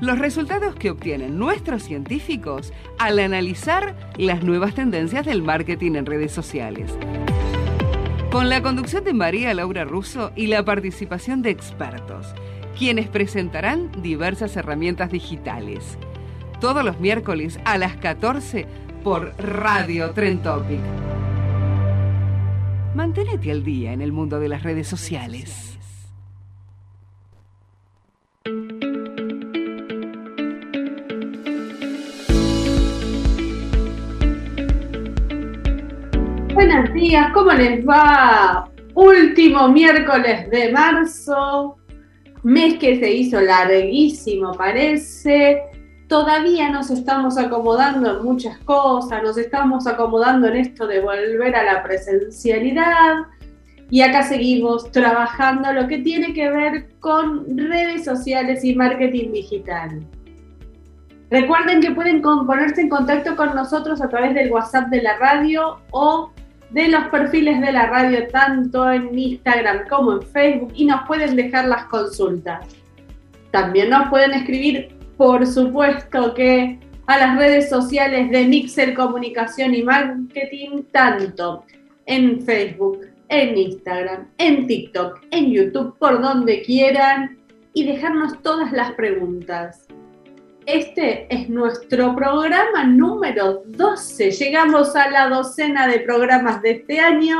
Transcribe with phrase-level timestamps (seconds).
[0.00, 6.32] los resultados que obtienen nuestros científicos al analizar las nuevas tendencias del marketing en redes
[6.32, 6.92] sociales.
[8.30, 12.34] Con la conducción de María Laura Russo y la participación de expertos,
[12.78, 15.96] quienes presentarán diversas herramientas digitales.
[16.60, 18.66] Todos los miércoles a las 14
[19.02, 20.80] por Radio Trend Topic.
[22.94, 25.65] Manténete al día en el mundo de las redes sociales.
[36.76, 38.68] Buenos días, ¿cómo les va?
[38.94, 41.78] Último miércoles de marzo,
[42.42, 45.62] mes que se hizo larguísimo parece.
[46.06, 51.62] Todavía nos estamos acomodando en muchas cosas, nos estamos acomodando en esto de volver a
[51.62, 53.22] la presencialidad
[53.88, 60.06] y acá seguimos trabajando lo que tiene que ver con redes sociales y marketing digital.
[61.30, 65.78] Recuerden que pueden ponerse en contacto con nosotros a través del WhatsApp de la radio
[65.90, 66.32] o
[66.70, 71.36] de los perfiles de la radio tanto en Instagram como en Facebook y nos pueden
[71.36, 72.66] dejar las consultas.
[73.50, 79.82] También nos pueden escribir, por supuesto que a las redes sociales de Mixer Comunicación y
[79.82, 81.64] Marketing, tanto
[82.06, 87.38] en Facebook, en Instagram, en TikTok, en YouTube, por donde quieran
[87.72, 89.85] y dejarnos todas las preguntas.
[90.66, 94.32] Este es nuestro programa número 12.
[94.32, 97.36] Llegamos a la docena de programas de este año.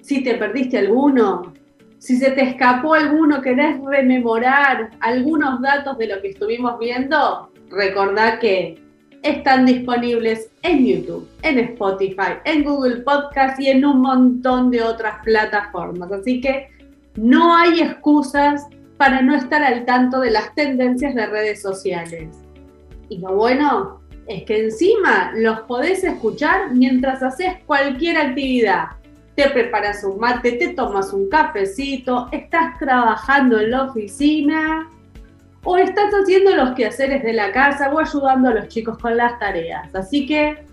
[0.00, 1.52] Si te perdiste alguno,
[1.98, 8.38] si se te escapó alguno, querés rememorar algunos datos de lo que estuvimos viendo, recordá
[8.38, 8.82] que
[9.22, 15.22] están disponibles en YouTube, en Spotify, en Google Podcast y en un montón de otras
[15.24, 16.10] plataformas.
[16.10, 16.68] Así que
[17.16, 18.66] no hay excusas
[19.04, 22.38] para no estar al tanto de las tendencias de redes sociales.
[23.10, 28.92] Y lo bueno es que encima los podés escuchar mientras haces cualquier actividad.
[29.36, 34.88] Te preparas un mate, te tomas un cafecito, estás trabajando en la oficina
[35.64, 39.38] o estás haciendo los quehaceres de la casa o ayudando a los chicos con las
[39.38, 39.94] tareas.
[39.94, 40.64] Así que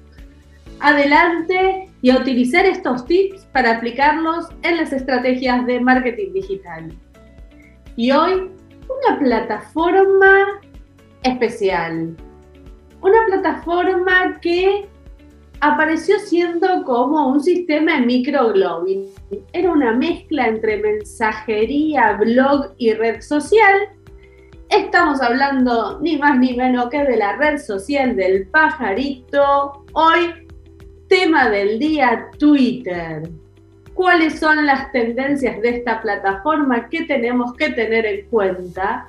[0.79, 6.97] adelante y a utilizar estos tips para aplicarlos en las estrategias de marketing digital.
[7.96, 8.50] Y hoy
[8.88, 10.62] una plataforma
[11.24, 12.16] especial.
[13.02, 14.88] Una plataforma que
[15.59, 19.07] apareció siendo como un sistema de microblogging.
[19.53, 23.90] Era una mezcla entre mensajería, blog y red social.
[24.69, 29.85] Estamos hablando ni más ni menos que de la red social del pajarito.
[29.94, 30.47] Hoy,
[31.08, 33.23] tema del día, Twitter
[33.94, 39.07] cuáles son las tendencias de esta plataforma que tenemos que tener en cuenta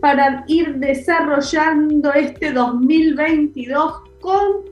[0.00, 4.62] para ir desarrollando este 2022 con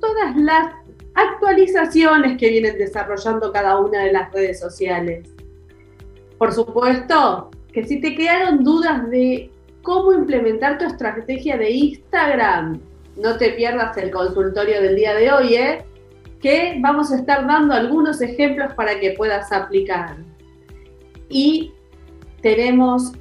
[0.00, 0.74] todas las
[1.14, 5.28] actualizaciones que vienen desarrollando cada una de las redes sociales.
[6.38, 9.50] Por supuesto que si te quedaron dudas de
[9.82, 12.80] cómo implementar tu estrategia de Instagram,
[13.16, 15.84] no te pierdas el consultorio del día de hoy, ¿eh?
[16.40, 20.16] Que vamos a estar dando algunos ejemplos para que puedas aplicar.
[21.28, 21.72] Y
[22.40, 23.12] tenemos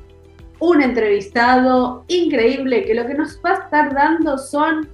[0.60, 4.88] un entrevistado increíble que lo que nos va a estar dando son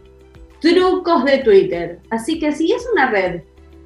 [0.60, 2.00] trucos de Twitter.
[2.10, 3.42] Así que si es una red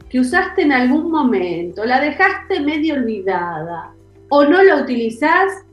[0.09, 3.93] que usaste en algún momento, la dejaste medio olvidada
[4.29, 5.65] o no la utilizás,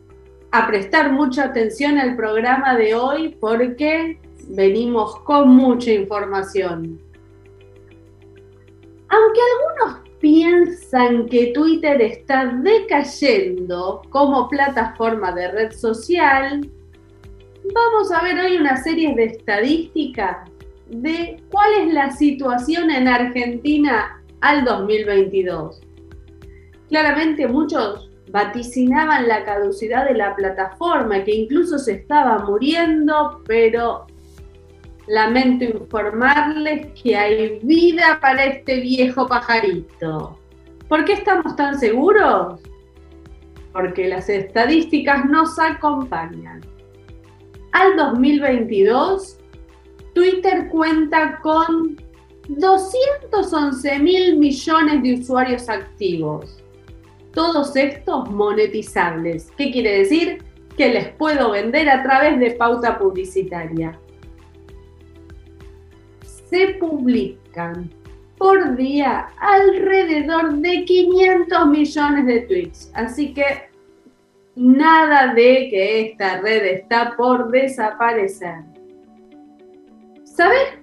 [0.52, 4.18] a prestar mucha atención al programa de hoy porque
[4.48, 6.98] venimos con mucha información.
[9.16, 16.68] Aunque algunos piensan que Twitter está decayendo como plataforma de red social,
[17.74, 20.50] vamos a ver hoy una serie de estadísticas
[20.88, 25.80] de cuál es la situación en Argentina al 2022.
[26.88, 34.06] Claramente muchos vaticinaban la caducidad de la plataforma, que incluso se estaba muriendo, pero
[35.06, 40.38] lamento informarles que hay vida para este viejo pajarito.
[40.88, 42.61] ¿Por qué estamos tan seguros?
[43.73, 46.61] Porque las estadísticas nos acompañan.
[47.73, 49.38] Al 2022,
[50.14, 51.97] Twitter cuenta con
[52.49, 56.62] 211 mil millones de usuarios activos.
[57.32, 59.50] Todos estos monetizables.
[59.59, 60.43] ¿Qué quiere decir?
[60.76, 63.99] Que les puedo vender a través de pauta publicitaria.
[66.48, 67.90] Se publican
[68.38, 72.90] por día alrededor de 500 millones de tweets.
[72.94, 73.44] Así que
[74.54, 78.60] nada de que esta red está por desaparecer.
[80.25, 80.78] ¿Sabes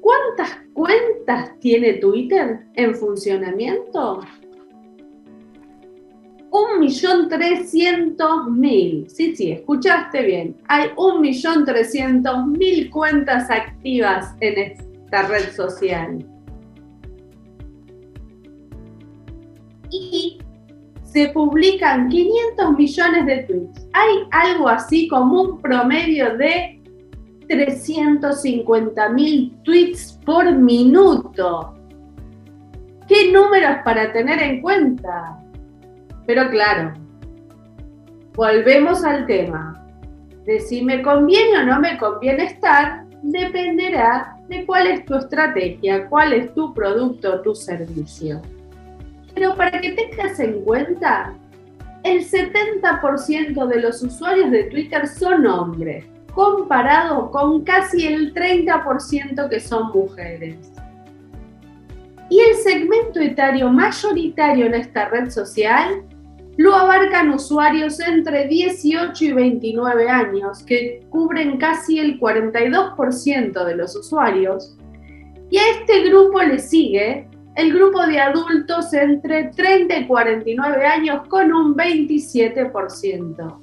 [0.00, 4.20] cuántas cuentas tiene Twitter en funcionamiento?
[6.50, 9.08] Un millón trescientos mil.
[9.10, 10.56] Sí, sí, escuchaste bien.
[10.68, 16.24] Hay un millón trescientos mil cuentas activas en esta red social.
[19.90, 20.38] Y
[21.04, 23.88] se publican 500 millones de tweets.
[23.92, 26.82] Hay algo así como un promedio de
[27.48, 31.74] 350 mil tweets por minuto.
[33.08, 35.38] ¿Qué números para tener en cuenta?
[36.26, 36.94] Pero claro,
[38.34, 39.82] volvemos al tema.
[40.44, 46.08] De si me conviene o no me conviene estar, dependerá de cuál es tu estrategia,
[46.08, 48.40] cuál es tu producto, tu servicio.
[49.34, 51.34] Pero para que tengas en cuenta,
[52.04, 56.04] el 70% de los usuarios de Twitter son hombres
[56.36, 60.70] comparado con casi el 30% que son mujeres.
[62.28, 66.02] Y el segmento etario mayoritario en esta red social
[66.56, 73.94] lo abarcan usuarios entre 18 y 29 años, que cubren casi el 42% de los
[73.94, 74.76] usuarios.
[75.50, 81.28] Y a este grupo le sigue el grupo de adultos entre 30 y 49 años
[81.28, 83.60] con un 27%.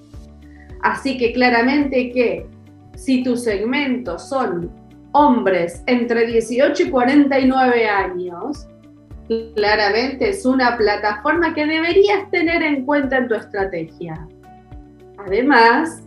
[0.81, 2.48] Así que claramente que
[2.96, 4.72] si tus segmentos son
[5.13, 8.68] hombres entre 18 y 49 años,
[9.56, 14.28] claramente es una plataforma que deberías tener en cuenta en tu estrategia.
[15.25, 16.04] Además,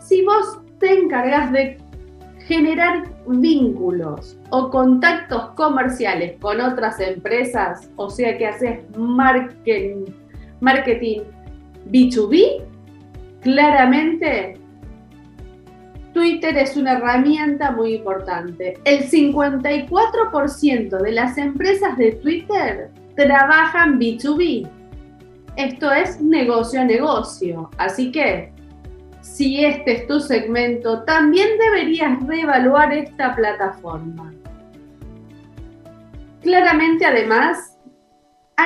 [0.00, 1.78] si vos te encargas de
[2.46, 10.06] generar vínculos o contactos comerciales con otras empresas, o sea que haces marketing,
[10.60, 11.20] marketing
[11.90, 12.64] B2B,
[13.42, 14.58] claramente
[16.12, 18.78] Twitter es una herramienta muy importante.
[18.84, 24.68] El 54% de las empresas de Twitter trabajan B2B.
[25.56, 27.70] Esto es negocio a negocio.
[27.78, 28.52] Así que,
[29.20, 34.32] si este es tu segmento, también deberías reevaluar esta plataforma.
[36.42, 37.71] Claramente, además,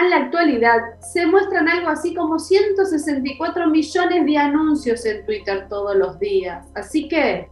[0.03, 5.97] en la actualidad se muestran algo así como 164 millones de anuncios en Twitter todos
[5.97, 6.67] los días.
[6.75, 7.49] Así que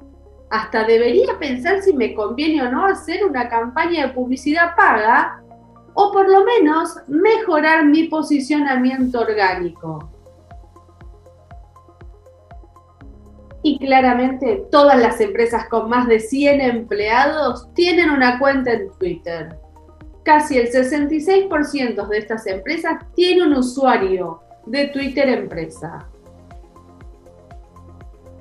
[0.50, 5.42] hasta debería pensar si me conviene o no hacer una campaña de publicidad paga
[5.94, 10.10] o por lo menos mejorar mi posicionamiento orgánico.
[13.62, 19.63] Y claramente todas las empresas con más de 100 empleados tienen una cuenta en Twitter
[20.24, 26.08] casi el 66% de estas empresas tiene un usuario de Twitter empresa.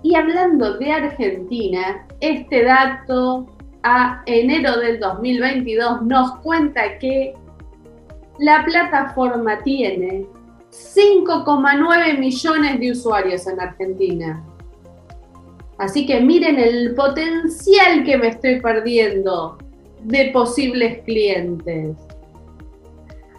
[0.02, 3.48] Y hablando de Argentina, este dato
[3.84, 7.34] a enero del 2022 nos cuenta que
[8.40, 10.26] la plataforma tiene
[10.72, 14.44] 5,9 millones de usuarios en Argentina.
[15.78, 19.58] Así que miren el potencial que me estoy perdiendo
[20.04, 21.96] de posibles clientes.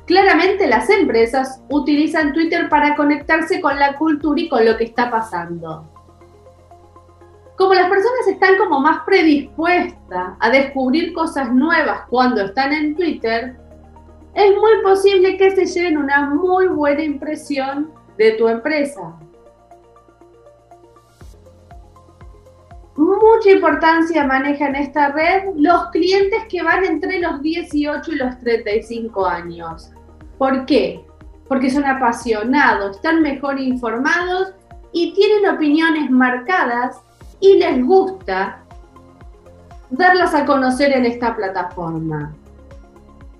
[0.06, 5.10] Claramente las empresas utilizan Twitter para conectarse con la cultura y con lo que está
[5.10, 5.90] pasando.
[7.56, 13.56] Como las personas están como más predispuestas a descubrir cosas nuevas cuando están en Twitter,
[14.34, 19.14] es muy posible que se lleven una muy buena impresión de tu empresa.
[22.96, 29.26] Mucha importancia manejan esta red los clientes que van entre los 18 y los 35
[29.26, 29.90] años.
[30.38, 31.04] ¿Por qué?
[31.48, 34.52] Porque son apasionados, están mejor informados
[34.92, 37.00] y tienen opiniones marcadas
[37.40, 38.62] y les gusta
[39.90, 42.32] darlas a conocer en esta plataforma.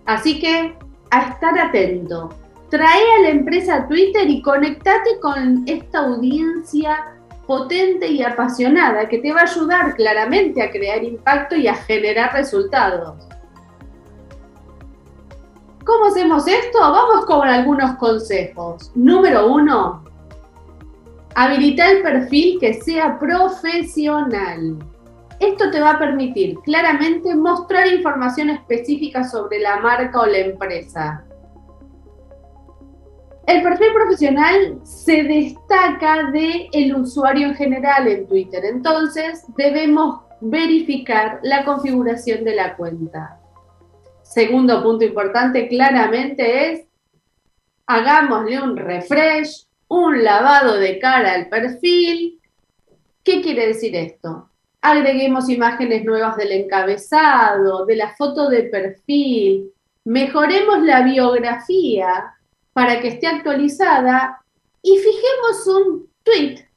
[0.05, 0.77] Así que
[1.11, 2.31] a estar atento.
[2.71, 7.14] Trae a la empresa Twitter y conectate con esta audiencia
[7.47, 12.33] potente y apasionada que te va a ayudar claramente a crear impacto y a generar
[12.33, 13.27] resultados.
[15.85, 16.79] ¿Cómo hacemos esto?
[16.81, 18.91] Vamos con algunos consejos.
[18.95, 20.03] Número uno,
[21.35, 24.79] habilita el perfil que sea profesional.
[25.41, 31.24] Esto te va a permitir claramente mostrar información específica sobre la marca o la empresa.
[33.47, 41.41] El perfil profesional se destaca del el usuario en general en Twitter, entonces debemos verificar
[41.43, 43.41] la configuración de la cuenta.
[44.23, 46.87] Segundo punto importante claramente es
[47.87, 52.41] hagámosle un refresh, un lavado de cara al perfil.
[53.23, 54.49] ¿Qué quiere decir esto?
[54.81, 59.71] Agreguemos imágenes nuevas del encabezado, de la foto de perfil,
[60.05, 62.34] mejoremos la biografía
[62.75, 64.43] para que esté actualizada
[64.83, 66.69] y fijemos un tweet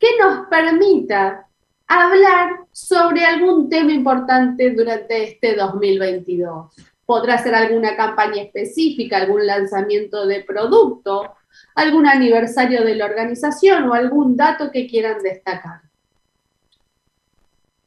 [0.00, 1.46] que nos permita
[1.86, 6.74] hablar sobre algún tema importante durante este 2022.
[7.04, 11.36] Podrá ser alguna campaña específica, algún lanzamiento de producto,
[11.76, 15.82] algún aniversario de la organización o algún dato que quieran destacar.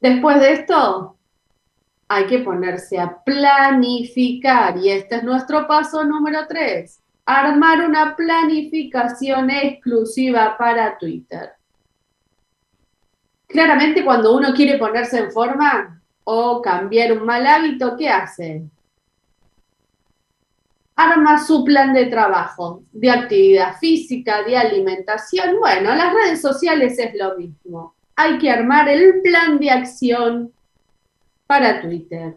[0.00, 1.16] Después de esto,
[2.08, 9.50] hay que ponerse a planificar y este es nuestro paso número tres, armar una planificación
[9.50, 11.50] exclusiva para Twitter.
[13.46, 18.62] Claramente cuando uno quiere ponerse en forma o cambiar un mal hábito, ¿qué hace?
[20.94, 25.58] Arma su plan de trabajo, de actividad física, de alimentación.
[25.58, 27.94] Bueno, las redes sociales es lo mismo.
[28.16, 30.52] Hay que armar el plan de acción
[31.46, 32.36] para Twitter.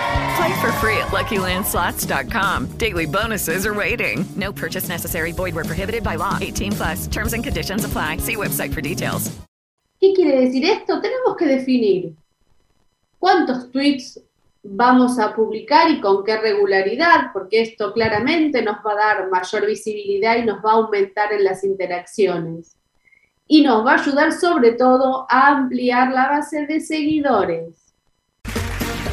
[0.35, 2.77] Play for free at LuckyLandSlots.com.
[2.77, 4.25] Daily bonuses are waiting.
[4.35, 5.31] No purchase necessary.
[5.31, 6.37] Void where prohibited by law.
[6.39, 7.07] 18 plus.
[7.07, 8.17] Terms and conditions apply.
[8.17, 9.31] See website for details.
[10.01, 10.99] ¿Qué quiere decir esto?
[10.99, 12.15] Tenemos que definir
[13.19, 14.19] cuántos tweets
[14.63, 19.65] vamos a publicar y con qué regularidad, porque esto claramente nos va a dar mayor
[19.67, 22.75] visibilidad y nos va a aumentar en las interacciones.
[23.47, 27.80] Y nos va a ayudar sobre todo a ampliar la base de seguidores.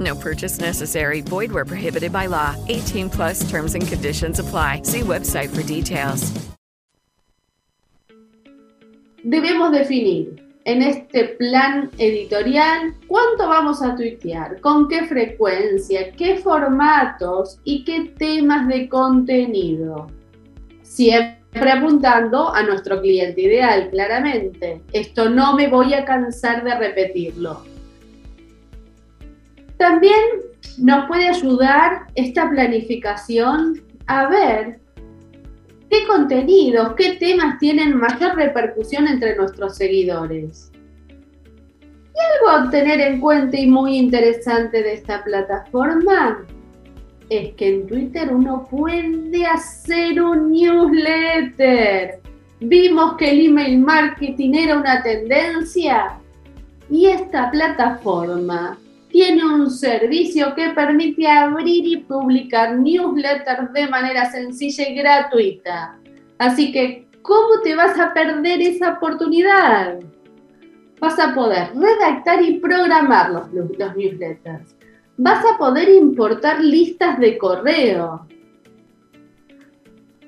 [0.00, 1.20] No purchase necessary.
[1.20, 2.56] Void where prohibited by law.
[2.68, 4.82] 18 plus terms and conditions apply.
[4.84, 6.32] See website for details.
[9.22, 17.58] Debemos definir en este plan editorial cuánto vamos a tuitear, con qué frecuencia, qué formatos
[17.64, 20.06] y qué temas de contenido.
[20.82, 24.80] Siempre apuntando a nuestro cliente ideal, claramente.
[24.92, 27.69] Esto no me voy a cansar de repetirlo.
[29.80, 30.20] También
[30.76, 34.78] nos puede ayudar esta planificación a ver
[35.88, 40.70] qué contenidos, qué temas tienen mayor repercusión entre nuestros seguidores.
[41.08, 46.44] Y algo a tener en cuenta y muy interesante de esta plataforma
[47.30, 52.20] es que en Twitter uno puede hacer un newsletter.
[52.60, 56.18] Vimos que el email marketing era una tendencia
[56.90, 58.76] y esta plataforma
[59.10, 65.98] tiene un servicio que permite abrir y publicar newsletters de manera sencilla y gratuita.
[66.38, 69.98] Así que, ¿cómo te vas a perder esa oportunidad?
[71.00, 73.52] Vas a poder redactar y programar los,
[73.96, 74.76] newsletters.
[75.16, 78.26] Vas a poder importar listas de correo.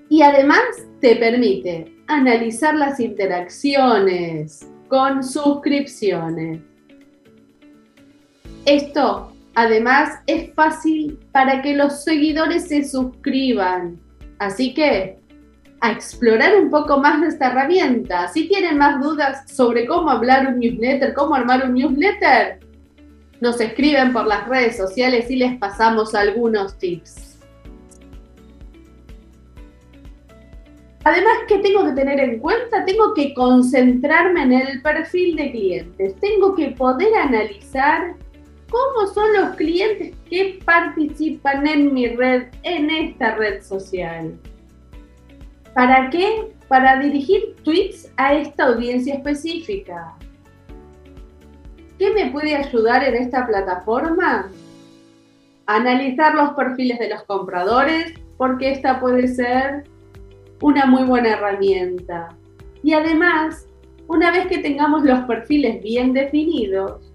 [0.09, 0.63] Y además
[1.01, 6.61] te permite analizar las interacciones con suscripciones
[8.65, 14.01] esto, además, es fácil para que los seguidores se suscriban.
[14.39, 15.19] Así que,
[15.81, 18.29] a explorar un poco más de esta herramienta.
[18.29, 22.61] Si tienen más dudas sobre cómo hablar un newsletter, cómo armar un newsletter,
[23.41, 27.41] nos escriben por las redes sociales y les pasamos algunos tips.
[31.03, 32.85] Además, ¿qué tengo que tener en cuenta?
[32.85, 36.15] Tengo que concentrarme en el perfil de clientes.
[36.21, 38.15] Tengo que poder analizar
[38.73, 44.35] cómo son los clientes que participan en mi red, en esta red social.
[45.75, 46.53] ¿Para qué?
[46.69, 50.15] Para dirigir tweets a esta audiencia específica.
[51.99, 54.51] ¿Qué me puede ayudar en esta plataforma?
[55.67, 59.85] Analizar los perfiles de los compradores, porque esta puede ser
[60.63, 62.31] una muy buena herramienta.
[62.83, 63.67] Y además,
[64.09, 67.12] una vez que tengamos los perfiles bien definidos,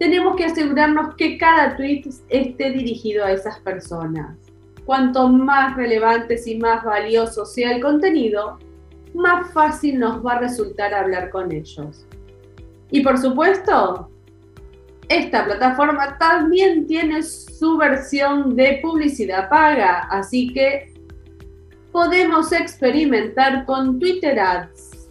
[0.00, 4.34] tenemos que asegurarnos que cada tweet esté dirigido a esas personas.
[4.86, 8.58] Cuanto más relevantes y más valioso sea el contenido,
[9.12, 12.06] más fácil nos va a resultar hablar con ellos.
[12.90, 14.08] Y por supuesto,
[15.10, 20.94] esta plataforma también tiene su versión de publicidad paga, así que
[21.92, 25.10] podemos experimentar con Twitter Ads.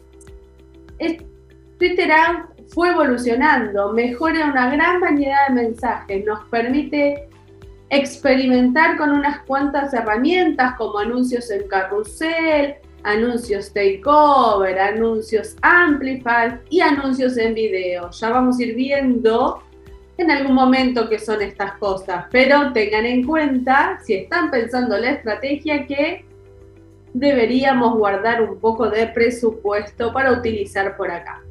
[1.77, 7.27] Twitter Ads fue evolucionando, mejora una gran variedad de mensajes, nos permite
[7.89, 17.37] experimentar con unas cuantas herramientas como anuncios en carrusel, anuncios takeover, anuncios amplify y anuncios
[17.37, 18.11] en video.
[18.11, 19.63] Ya vamos a ir viendo
[20.17, 25.11] en algún momento qué son estas cosas, pero tengan en cuenta, si están pensando la
[25.11, 26.25] estrategia, que
[27.13, 31.41] deberíamos guardar un poco de presupuesto para utilizar por acá.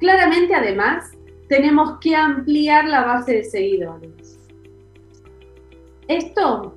[0.00, 1.12] Claramente, además,
[1.48, 4.38] tenemos que ampliar la base de seguidores.
[6.08, 6.74] Esto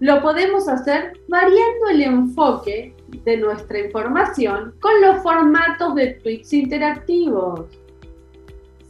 [0.00, 7.66] lo podemos hacer variando el enfoque de nuestra información con los formatos de tweets interactivos.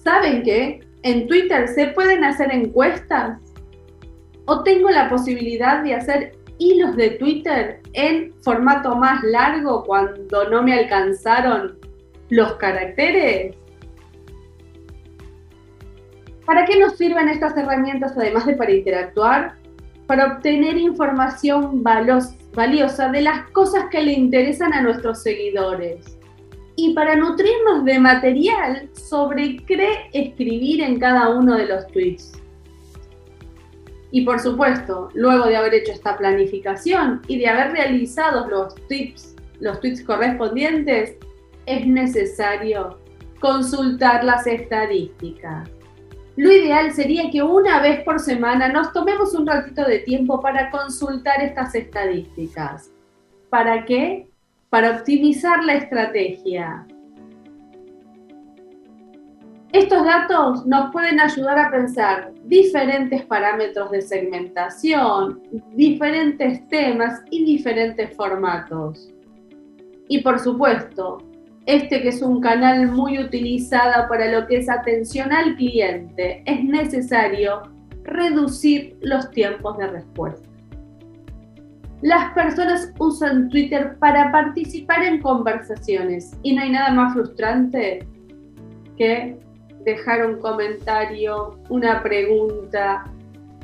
[0.02, 0.80] ¿Saben qué?
[1.02, 3.40] En Twitter se pueden hacer encuestas
[4.46, 10.62] o tengo la posibilidad de hacer hilos de Twitter en formato más largo cuando no
[10.62, 11.78] me alcanzaron
[12.32, 13.54] los caracteres.
[16.46, 19.56] ¿Para qué nos sirven estas herramientas además de para interactuar?
[20.06, 26.18] Para obtener información valiosa de las cosas que le interesan a nuestros seguidores
[26.74, 32.32] y para nutrirnos de material sobre qué escribir en cada uno de los tweets.
[34.10, 39.36] Y por supuesto, luego de haber hecho esta planificación y de haber realizado los tips,
[39.60, 41.18] los tweets correspondientes,
[41.72, 42.98] es necesario
[43.40, 45.68] consultar las estadísticas.
[46.36, 50.70] Lo ideal sería que una vez por semana nos tomemos un ratito de tiempo para
[50.70, 52.90] consultar estas estadísticas.
[53.50, 54.30] ¿Para qué?
[54.70, 56.86] Para optimizar la estrategia.
[59.72, 65.42] Estos datos nos pueden ayudar a pensar diferentes parámetros de segmentación,
[65.74, 69.12] diferentes temas y diferentes formatos.
[70.08, 71.18] Y por supuesto,
[71.66, 76.64] este que es un canal muy utilizado para lo que es atención al cliente, es
[76.64, 77.62] necesario
[78.02, 80.48] reducir los tiempos de respuesta.
[82.00, 88.04] Las personas usan Twitter para participar en conversaciones y no hay nada más frustrante
[88.98, 89.38] que
[89.84, 93.04] dejar un comentario, una pregunta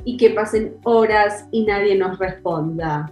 [0.05, 3.11] y que pasen horas y nadie nos responda.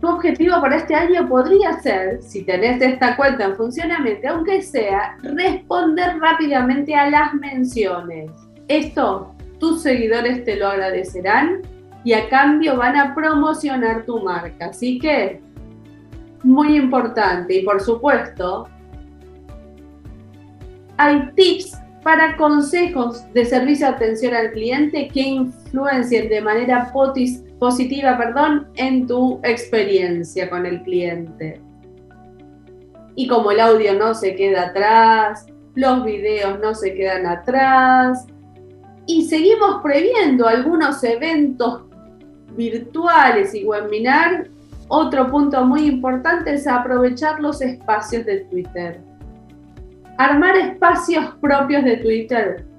[0.00, 5.18] Tu objetivo para este año podría ser, si tenés esta cuenta en funcionamiento, aunque sea,
[5.22, 8.30] responder rápidamente a las menciones.
[8.68, 11.60] Esto tus seguidores te lo agradecerán
[12.02, 14.66] y a cambio van a promocionar tu marca.
[14.66, 15.40] Así que,
[16.42, 18.66] muy importante y por supuesto,
[20.96, 26.86] hay tips para consejos de servicio de atención al cliente que influencien de manera
[27.60, 31.60] positiva perdón, en tu experiencia con el cliente.
[33.14, 38.26] Y como el audio no se queda atrás, los videos no se quedan atrás
[39.06, 41.82] y seguimos previendo algunos eventos
[42.56, 44.48] virtuales y webinar.
[44.88, 49.00] Otro punto muy importante es aprovechar los espacios de Twitter.
[50.16, 52.69] Armar espacios propios de Twitter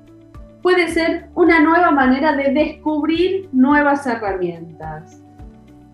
[0.61, 5.21] puede ser una nueva manera de descubrir nuevas herramientas.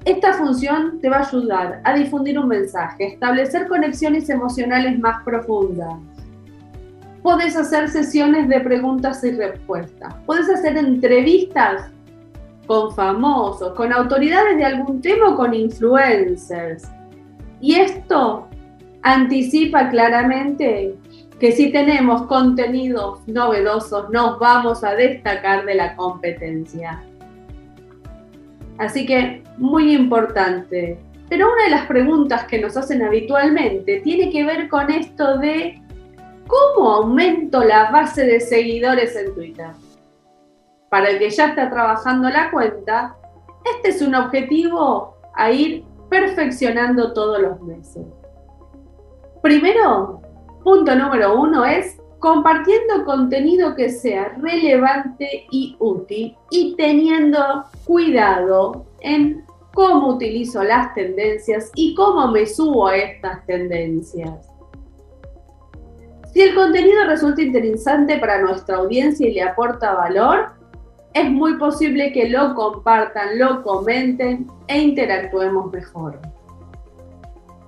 [0.06, 5.96] Esta función te va a ayudar a difundir un mensaje, establecer conexiones emocionales más profundas.
[7.22, 10.16] Puedes hacer sesiones de preguntas y respuestas.
[10.26, 11.90] Puedes hacer entrevistas
[12.68, 16.90] con famosos, con autoridades de algún tema o con influencers.
[17.60, 18.48] Y esto
[19.02, 20.96] anticipa claramente
[21.40, 27.04] que si tenemos contenidos novedosos nos vamos a destacar de la competencia.
[28.78, 31.00] Así que muy importante.
[31.30, 35.82] Pero una de las preguntas que nos hacen habitualmente tiene que ver con esto de
[36.48, 39.72] cómo aumento la base de seguidores en Twitter.
[40.90, 43.18] Para el que ya está trabajando la cuenta,
[43.76, 48.06] este es un objetivo a ir perfeccionando todos los meses.
[49.42, 50.22] Primero,
[50.68, 59.46] Punto número uno es compartiendo contenido que sea relevante y útil y teniendo cuidado en
[59.74, 64.50] cómo utilizo las tendencias y cómo me subo a estas tendencias.
[66.34, 70.50] Si el contenido resulta interesante para nuestra audiencia y le aporta valor,
[71.14, 76.20] es muy posible que lo compartan, lo comenten e interactuemos mejor.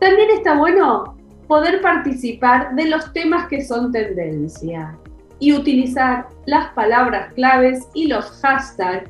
[0.01, 1.17] También está bueno
[1.49, 4.95] poder participar de los temas que son tendencia
[5.39, 9.09] y utilizar las palabras claves y los hashtags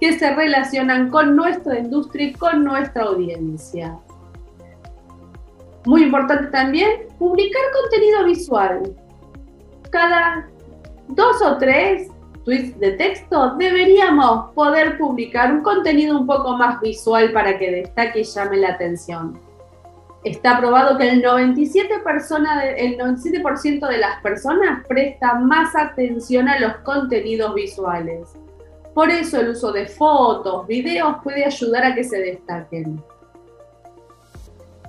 [0.00, 3.96] que se relacionan con nuestra industria y con nuestra audiencia.
[5.86, 8.96] Muy importante también, publicar contenido visual.
[9.90, 10.48] Cada
[11.06, 12.10] dos o tres
[12.44, 18.20] tweets de texto deberíamos poder publicar un contenido un poco más visual para que destaque
[18.20, 19.47] y llame la atención
[20.30, 28.30] está probado que el 97%, de, las personas presta más atención a los contenidos visuales.
[28.94, 33.02] Por eso el uso de fotos, videos puede ayudar a que se destaquen.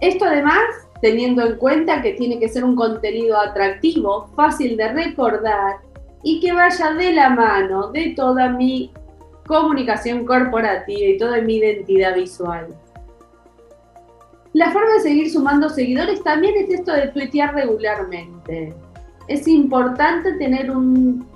[0.02, 0.64] Esto además,
[1.02, 5.78] teniendo en cuenta que tiene que ser un contenido atractivo, fácil de recordar
[6.24, 8.92] y que vaya de la mano de toda mi
[9.46, 12.68] comunicación corporativa y toda mi identidad visual.
[14.54, 18.74] La forma de seguir sumando seguidores también es esto de tuitear regularmente.
[19.28, 21.28] Es importante tener un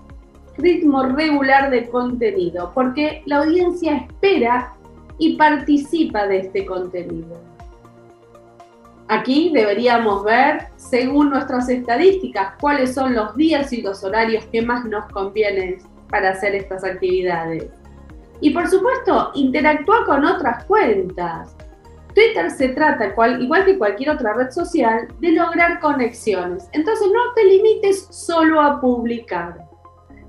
[0.58, 4.74] ritmo regular de contenido porque la audiencia espera
[5.20, 7.40] y participa de este contenido.
[9.10, 14.86] Aquí deberíamos ver, según nuestras estadísticas, cuáles son los días y los horarios que más
[14.86, 15.78] nos convienen
[16.10, 17.68] para hacer estas actividades.
[18.42, 21.56] Y por supuesto, interactúa con otras cuentas.
[22.14, 26.68] Twitter se trata, igual que cualquier otra red social, de lograr conexiones.
[26.72, 29.58] Entonces no te limites solo a publicar.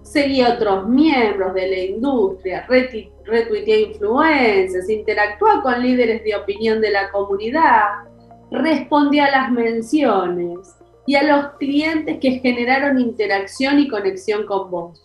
[0.03, 6.91] Seguí a otros miembros de la industria, retuitea influencers, interactúa con líderes de opinión de
[6.91, 8.05] la comunidad,
[8.51, 15.01] responde a las menciones y a los clientes que generaron interacción y conexión con vos.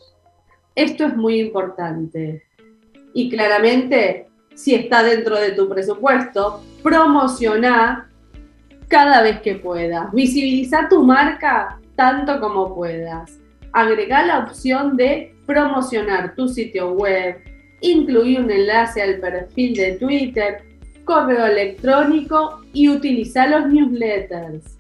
[0.76, 2.44] Esto es muy importante.
[3.14, 4.29] Y claramente
[4.60, 8.10] si está dentro de tu presupuesto, promociona
[8.90, 13.40] cada vez que puedas, visibiliza tu marca tanto como puedas,
[13.72, 17.38] agrega la opción de promocionar tu sitio web,
[17.80, 20.62] incluir un enlace al perfil de Twitter,
[21.06, 24.78] correo electrónico y utiliza los newsletters.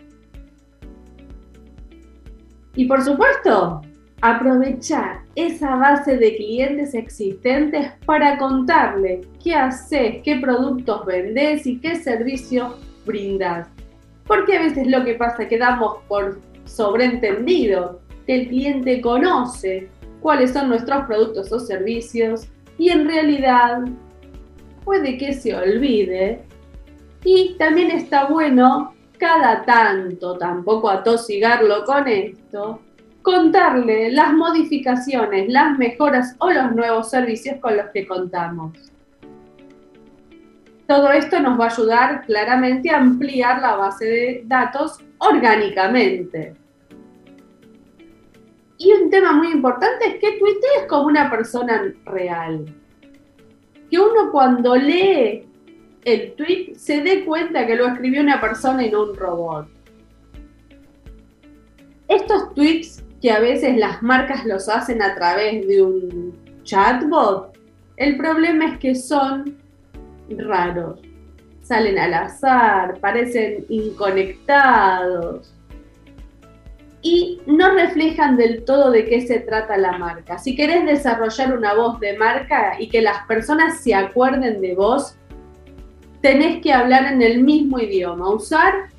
[2.75, 3.81] Y por supuesto,
[4.21, 11.95] aprovechar esa base de clientes existentes para contarle qué haces, qué productos vendes y qué
[11.95, 13.67] servicio brindas.
[14.27, 19.89] Porque a veces lo que pasa es que damos por sobreentendido que el cliente conoce
[20.21, 23.85] cuáles son nuestros productos o servicios y en realidad
[24.83, 26.41] puede que se olvide.
[27.23, 32.79] Y también está bueno cada tanto, tampoco atosigarlo con esto,
[33.29, 38.73] contarle las modificaciones, las mejoras o los nuevos servicios con los que contamos.
[40.87, 46.55] Todo esto nos va a ayudar claramente a ampliar la base de datos orgánicamente.
[48.79, 52.65] Y un tema muy importante es que es como una persona real.
[53.91, 55.47] Que uno cuando lee
[56.03, 59.67] el tweet se dé cuenta que lo escribió una persona y no un robot.
[62.07, 67.57] Estos tweets que a veces las marcas los hacen a través de un chatbot,
[67.97, 69.57] el problema es que son
[70.29, 71.01] raros.
[71.61, 75.53] Salen al azar, parecen inconectados
[77.01, 80.37] y no reflejan del todo de qué se trata la marca.
[80.37, 85.15] Si querés desarrollar una voz de marca y que las personas se acuerden de vos,
[86.21, 88.89] tenés que hablar en el mismo idioma, usar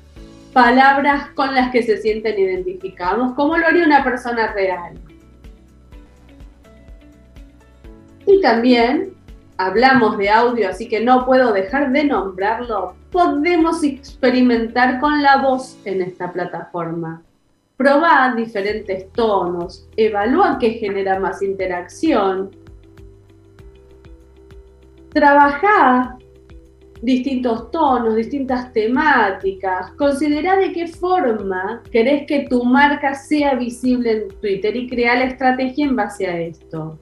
[0.53, 4.99] palabras con las que se sienten identificados, como lo haría una persona real.
[8.25, 9.13] Y también
[9.57, 12.95] hablamos de audio, así que no puedo dejar de nombrarlo.
[13.11, 17.21] Podemos experimentar con la voz en esta plataforma.
[17.77, 22.51] Probar diferentes tonos, evalúa qué genera más interacción.
[25.11, 26.20] Trabajar
[27.01, 29.91] distintos tonos, distintas temáticas.
[29.91, 35.25] Considera de qué forma querés que tu marca sea visible en Twitter y crea la
[35.25, 36.99] estrategia en base a esto.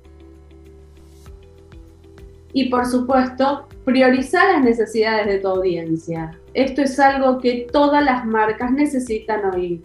[2.54, 6.32] Y por supuesto, priorizar las necesidades de tu audiencia.
[6.54, 9.82] Esto es algo que todas las marcas necesitan oír.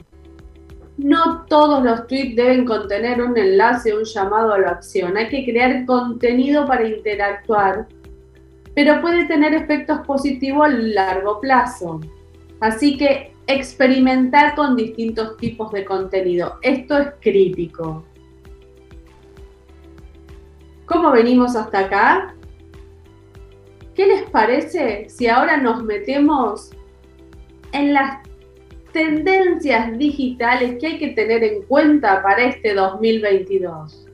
[0.96, 5.16] No todos los tweets deben contener un enlace o un llamado a la acción.
[5.16, 7.88] Hay que crear contenido para interactuar
[8.74, 12.00] pero puede tener efectos positivos a largo plazo.
[12.60, 16.58] Así que experimentar con distintos tipos de contenido.
[16.62, 18.04] Esto es crítico.
[20.86, 22.34] ¿Cómo venimos hasta acá?
[23.94, 26.70] ¿Qué les parece si ahora nos metemos
[27.72, 28.18] en las
[28.92, 34.06] tendencias digitales que hay que tener en cuenta para este 2022?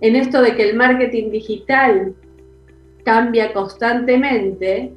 [0.00, 2.14] En esto de que el marketing digital
[3.08, 4.92] cambia constantemente,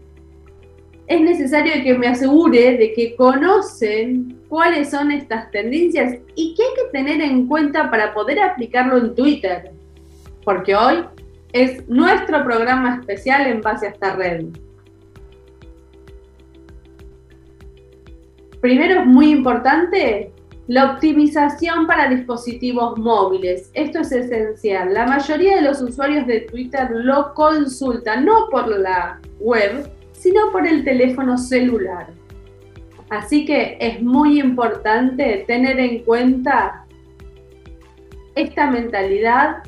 [1.08, 6.70] es necesario que me asegure de que conocen cuáles son estas tendencias y qué hay
[6.76, 9.72] que tener en cuenta para poder aplicarlo en Twitter.
[10.44, 11.06] Porque hoy
[11.54, 14.48] es nuestro programa especial en base a esta red.
[18.60, 20.34] Primero es muy importante
[20.68, 23.72] la optimización para dispositivos móviles.
[23.74, 24.94] Esto es esencial.
[24.94, 30.68] La mayoría de los usuarios de Twitter lo consultan no por la web, sino por
[30.68, 32.08] el teléfono celular.
[33.10, 36.86] Así que es muy importante tener en cuenta
[38.36, 39.64] esta mentalidad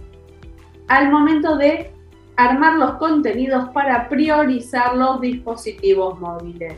[0.88, 1.92] al momento de
[2.38, 6.76] armar los contenidos para priorizar los dispositivos móviles.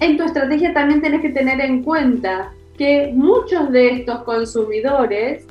[0.00, 5.44] En tu estrategia también tienes que tener en cuenta que muchos de estos consumidores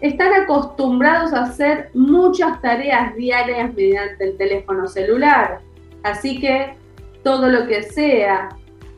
[0.00, 5.60] están acostumbrados a hacer muchas tareas diarias mediante el teléfono celular.
[6.02, 6.74] Así que
[7.22, 8.48] todo lo que sea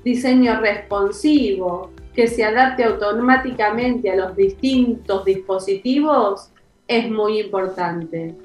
[0.05, 6.53] diseño responsivo, que se adapte automáticamente a los distintos dispositivos,
[6.87, 8.37] es muy importante.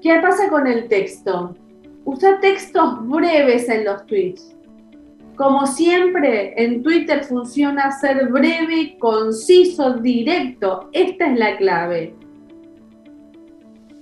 [0.00, 1.54] ¿Qué pasa con el texto?
[2.04, 4.56] Usa textos breves en los tweets.
[5.36, 10.90] Como siempre, en Twitter funciona ser breve, conciso, directo.
[10.92, 12.14] Esta es la clave.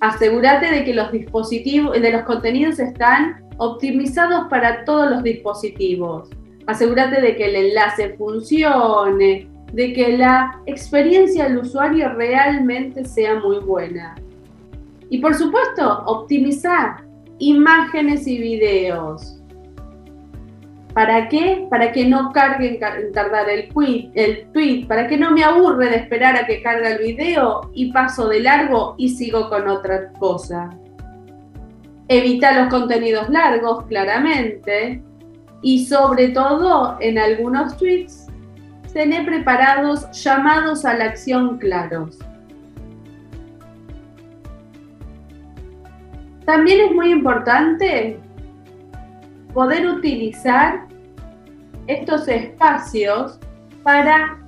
[0.00, 6.30] Asegúrate de que los dispositivos, de los contenidos están optimizados para todos los dispositivos.
[6.66, 13.58] Asegúrate de que el enlace funcione, de que la experiencia del usuario realmente sea muy
[13.58, 14.16] buena.
[15.10, 17.04] Y por supuesto, optimizar
[17.38, 19.39] imágenes y videos.
[21.00, 21.66] ¿Para qué?
[21.70, 23.70] Para que no cargue en tardar el,
[24.12, 27.90] el tweet, para que no me aburre de esperar a que cargue el video y
[27.90, 30.68] paso de largo y sigo con otra cosa.
[32.06, 35.02] Evita los contenidos largos, claramente,
[35.62, 38.26] y sobre todo en algunos tweets,
[38.92, 42.18] tener preparados llamados a la acción claros.
[46.44, 48.18] También es muy importante
[49.54, 50.89] poder utilizar
[51.90, 53.38] estos espacios
[53.82, 54.38] para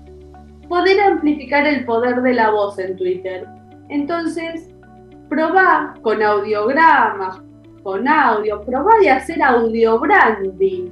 [0.69, 3.47] poder amplificar el poder de la voz en Twitter.
[3.89, 4.69] Entonces,
[5.29, 7.41] probá con audiogramas,
[7.83, 10.91] con audio, probá de hacer audio branding,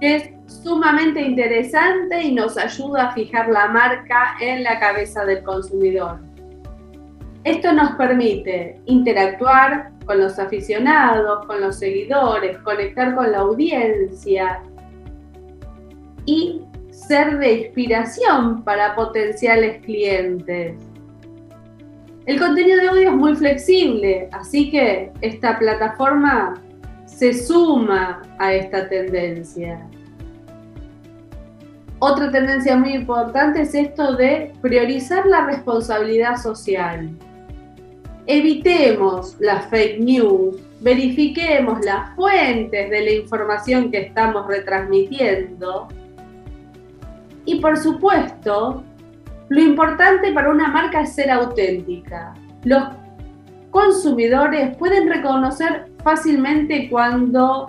[0.00, 5.42] que es sumamente interesante y nos ayuda a fijar la marca en la cabeza del
[5.42, 6.20] consumidor.
[7.42, 14.62] Esto nos permite interactuar con los aficionados, con los seguidores, conectar con la audiencia
[16.26, 20.76] y ser de inspiración para potenciales clientes.
[22.26, 26.54] El contenido de audio es muy flexible, así que esta plataforma
[27.04, 29.86] se suma a esta tendencia.
[31.98, 37.10] Otra tendencia muy importante es esto de priorizar la responsabilidad social.
[38.26, 45.88] Evitemos las fake news, verifiquemos las fuentes de la información que estamos retransmitiendo
[47.44, 48.84] y por supuesto,
[49.48, 52.34] lo importante para una marca es ser auténtica.
[52.64, 52.84] Los
[53.70, 57.66] consumidores pueden reconocer fácilmente cuando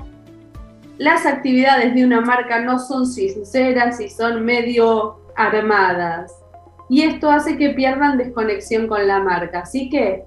[0.98, 6.34] las actividades de una marca no son sinceras y son medio armadas.
[6.90, 9.62] Y esto hace que pierdan desconexión con la marca.
[9.62, 10.24] Así que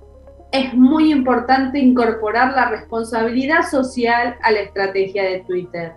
[0.51, 5.95] es muy importante incorporar la responsabilidad social a la estrategia de Twitter.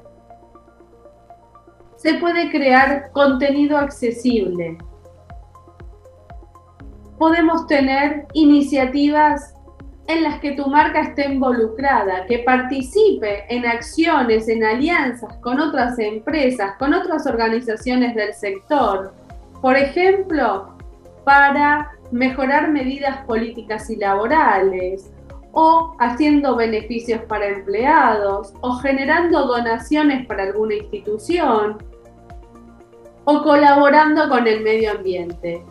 [2.01, 4.75] Se puede crear contenido accesible.
[7.19, 9.53] Podemos tener iniciativas
[10.07, 15.99] en las que tu marca esté involucrada, que participe en acciones, en alianzas con otras
[15.99, 19.13] empresas, con otras organizaciones del sector.
[19.61, 20.75] Por ejemplo,
[21.23, 25.11] para mejorar medidas políticas y laborales,
[25.51, 31.90] o haciendo beneficios para empleados, o generando donaciones para alguna institución,
[33.25, 35.63] o colaborando con el medio ambiente.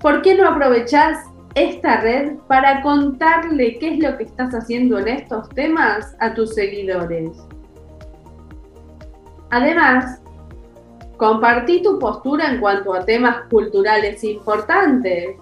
[0.00, 1.18] ¿Por qué no aprovechás
[1.54, 6.54] esta red para contarle qué es lo que estás haciendo en estos temas a tus
[6.54, 7.36] seguidores.
[9.50, 10.22] Además,
[11.18, 15.36] compartí tu postura en cuanto a temas culturales importantes.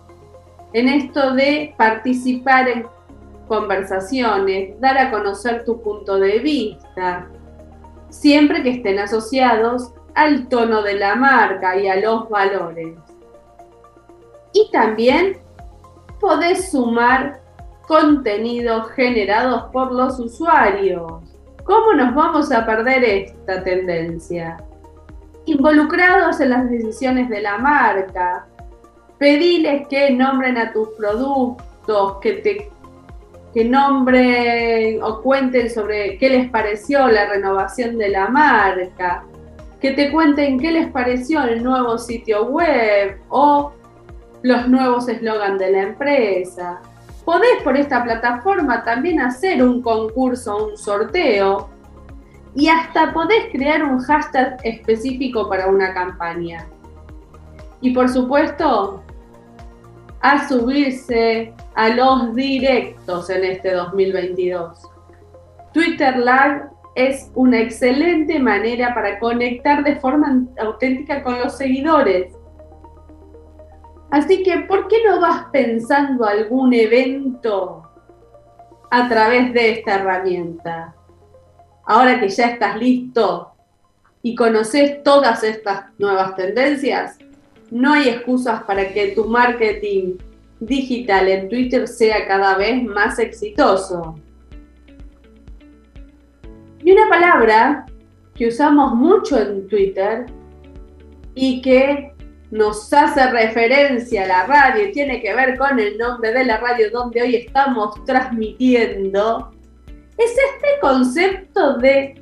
[0.73, 2.87] En esto de participar en
[3.47, 7.29] conversaciones, dar a conocer tu punto de vista,
[8.09, 12.97] siempre que estén asociados al tono de la marca y a los valores.
[14.53, 15.39] Y también
[16.21, 17.41] podés sumar
[17.87, 21.13] contenidos generados por los usuarios.
[21.65, 24.57] ¿Cómo nos vamos a perder esta tendencia?
[25.45, 28.47] Involucrados en las decisiones de la marca,
[29.19, 32.71] pediles que nombren a tus productos, que te
[33.53, 39.25] que nombren o cuenten sobre qué les pareció la renovación de la marca,
[39.81, 43.73] que te cuenten qué les pareció el nuevo sitio web o
[44.43, 46.81] los nuevos eslogan de la empresa.
[47.25, 51.71] Podés por esta plataforma también hacer un concurso, un sorteo
[52.55, 56.67] y hasta podés crear un hashtag específico para una campaña.
[57.81, 59.03] Y por supuesto,
[60.21, 64.79] a subirse a los directos en este 2022.
[65.73, 72.33] Twitter Live es una excelente manera para conectar de forma auténtica con los seguidores
[74.11, 77.83] Así que, ¿por qué no vas pensando algún evento
[78.91, 80.95] a través de esta herramienta?
[81.85, 83.53] Ahora que ya estás listo
[84.23, 87.19] y conoces todas estas nuevas tendencias,
[87.71, 90.17] no hay excusas para que tu marketing
[90.59, 94.19] digital en Twitter sea cada vez más exitoso.
[96.91, 97.87] Y una palabra
[98.35, 100.27] que usamos mucho en Twitter
[101.37, 102.13] y que
[102.51, 106.57] nos hace referencia a la radio y tiene que ver con el nombre de la
[106.57, 109.53] radio donde hoy estamos transmitiendo,
[110.19, 112.21] es este concepto de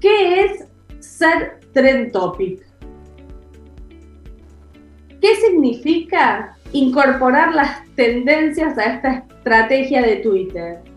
[0.00, 0.64] qué es
[1.00, 2.66] ser trend topic.
[5.20, 10.87] ¿Qué significa incorporar las tendencias a esta estrategia de Twitter?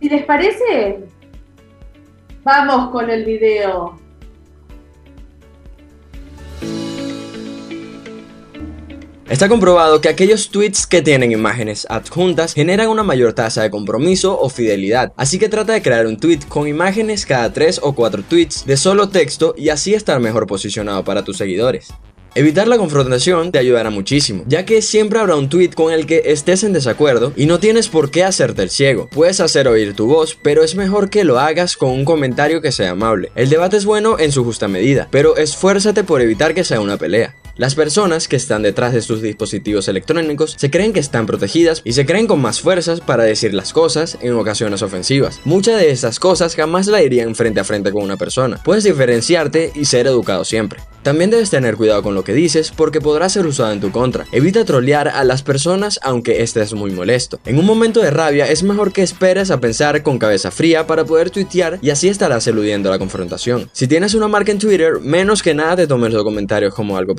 [0.00, 1.00] Si les parece,
[2.44, 3.98] vamos con el video.
[9.28, 14.40] Está comprobado que aquellos tweets que tienen imágenes adjuntas generan una mayor tasa de compromiso
[14.40, 18.22] o fidelidad, así que trata de crear un tweet con imágenes cada 3 o 4
[18.22, 21.92] tweets de solo texto y así estar mejor posicionado para tus seguidores.
[22.38, 26.22] Evitar la confrontación te ayudará muchísimo, ya que siempre habrá un tweet con el que
[26.26, 29.08] estés en desacuerdo y no tienes por qué hacerte el ciego.
[29.08, 32.70] Puedes hacer oír tu voz, pero es mejor que lo hagas con un comentario que
[32.70, 33.32] sea amable.
[33.34, 36.96] El debate es bueno en su justa medida, pero esfuérzate por evitar que sea una
[36.96, 37.34] pelea.
[37.58, 41.94] Las personas que están detrás de sus dispositivos electrónicos se creen que están protegidas y
[41.94, 45.40] se creen con más fuerzas para decir las cosas en ocasiones ofensivas.
[45.44, 48.60] Muchas de estas cosas jamás la dirían frente a frente con una persona.
[48.62, 50.78] Puedes diferenciarte y ser educado siempre.
[51.02, 54.26] También debes tener cuidado con lo que dices porque podrá ser usado en tu contra.
[54.30, 57.40] Evita trolear a las personas aunque estés muy molesto.
[57.44, 61.04] En un momento de rabia es mejor que esperes a pensar con cabeza fría para
[61.04, 63.70] poder tuitear y así estarás eludiendo la confrontación.
[63.72, 67.14] Si tienes una marca en Twitter, menos que nada te tomes los comentarios como algo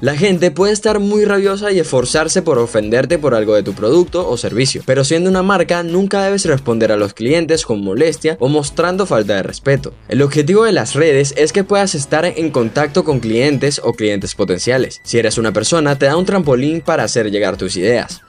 [0.00, 4.28] La gente puede estar muy rabiosa y esforzarse por ofenderte por algo de tu producto
[4.28, 8.48] o servicio, pero siendo una marca nunca debes responder a los clientes con molestia o
[8.48, 9.94] mostrando falta de respeto.
[10.08, 14.34] El objetivo de las redes es que puedas estar en contacto con clientes o clientes
[14.34, 15.00] potenciales.
[15.02, 18.20] Si eres una persona, te da un trampolín para hacer llegar tus ideas.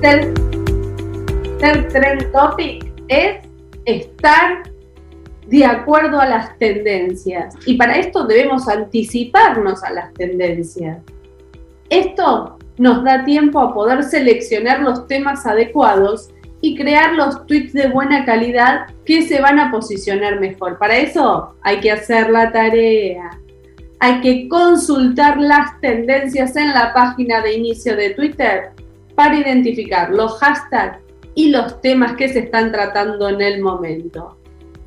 [0.00, 0.32] Ser,
[1.60, 3.44] ser trend topic es
[3.84, 4.62] estar
[5.48, 7.54] de acuerdo a las tendencias.
[7.66, 10.98] Y para esto debemos anticiparnos a las tendencias.
[11.88, 16.30] Esto nos da tiempo a poder seleccionar los temas adecuados
[16.60, 20.78] y crear los tweets de buena calidad que se van a posicionar mejor.
[20.78, 23.30] Para eso hay que hacer la tarea.
[24.00, 28.70] Hay que consultar las tendencias en la página de inicio de Twitter
[29.14, 30.98] para identificar los hashtags
[31.34, 34.37] y los temas que se están tratando en el momento.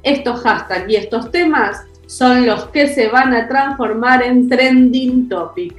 [0.04, 5.76] Estos hashtags y estos temas son los que se van a transformar en trending topic,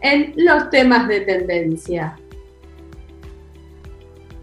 [0.00, 2.16] en los temas de tendencia.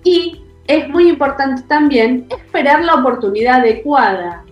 [0.04, 4.44] Y es muy importante también esperar la oportunidad adecuada.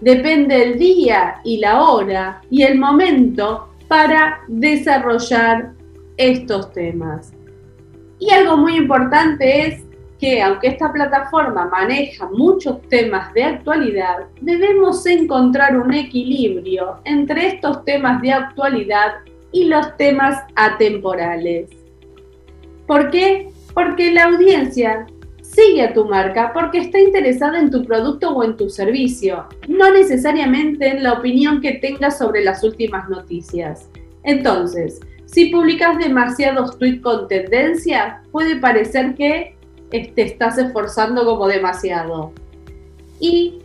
[0.00, 5.72] Depende el día y la hora y el momento para desarrollar
[6.16, 7.32] estos temas.
[8.18, 9.82] Y algo muy importante es
[10.22, 17.84] que aunque esta plataforma maneja muchos temas de actualidad, debemos encontrar un equilibrio entre estos
[17.84, 19.14] temas de actualidad
[19.50, 21.70] y los temas atemporales.
[22.86, 23.48] ¿Por qué?
[23.74, 25.08] Porque la audiencia
[25.40, 29.90] sigue a tu marca porque está interesada en tu producto o en tu servicio, no
[29.92, 33.90] necesariamente en la opinión que tengas sobre las últimas noticias.
[34.22, 39.56] Entonces, si publicas demasiados tweets con tendencia, puede parecer que
[40.00, 42.32] te estás esforzando como demasiado.
[43.20, 43.60] Y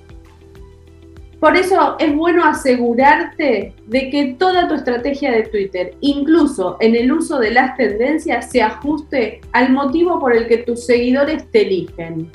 [1.40, 7.12] por eso es bueno asegurarte de que toda tu estrategia de Twitter, incluso en el
[7.12, 12.32] uso de las tendencias, se ajuste al motivo por el que tus seguidores te eligen.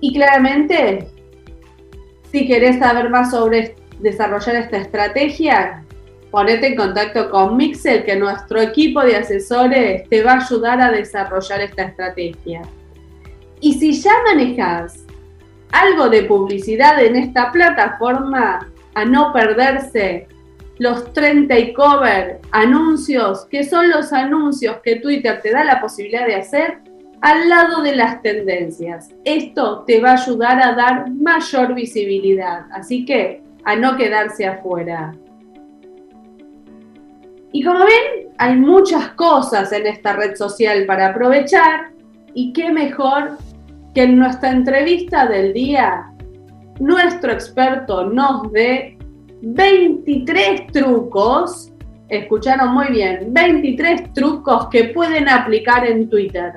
[0.00, 1.08] Y claramente,
[2.32, 5.84] si querés saber más sobre desarrollar esta estrategia,
[6.30, 10.90] ponete en contacto con Mixel, que nuestro equipo de asesores te va a ayudar a
[10.90, 12.62] desarrollar esta estrategia.
[13.60, 15.04] Y si ya manejas
[15.72, 20.26] algo de publicidad en esta plataforma, a no perderse
[20.78, 26.26] los 30 y cover anuncios, que son los anuncios que Twitter te da la posibilidad
[26.26, 26.78] de hacer
[27.20, 29.10] al lado de las tendencias.
[29.24, 35.14] Esto te va a ayudar a dar mayor visibilidad, así que a no quedarse afuera.
[37.52, 41.90] Y como ven, hay muchas cosas en esta red social para aprovechar
[42.32, 43.38] y qué mejor
[43.94, 46.12] que en nuestra entrevista del día
[46.78, 48.96] nuestro experto nos dé
[49.42, 51.72] 23 trucos,
[52.08, 56.52] escucharon muy bien, 23 trucos que pueden aplicar en Twitter.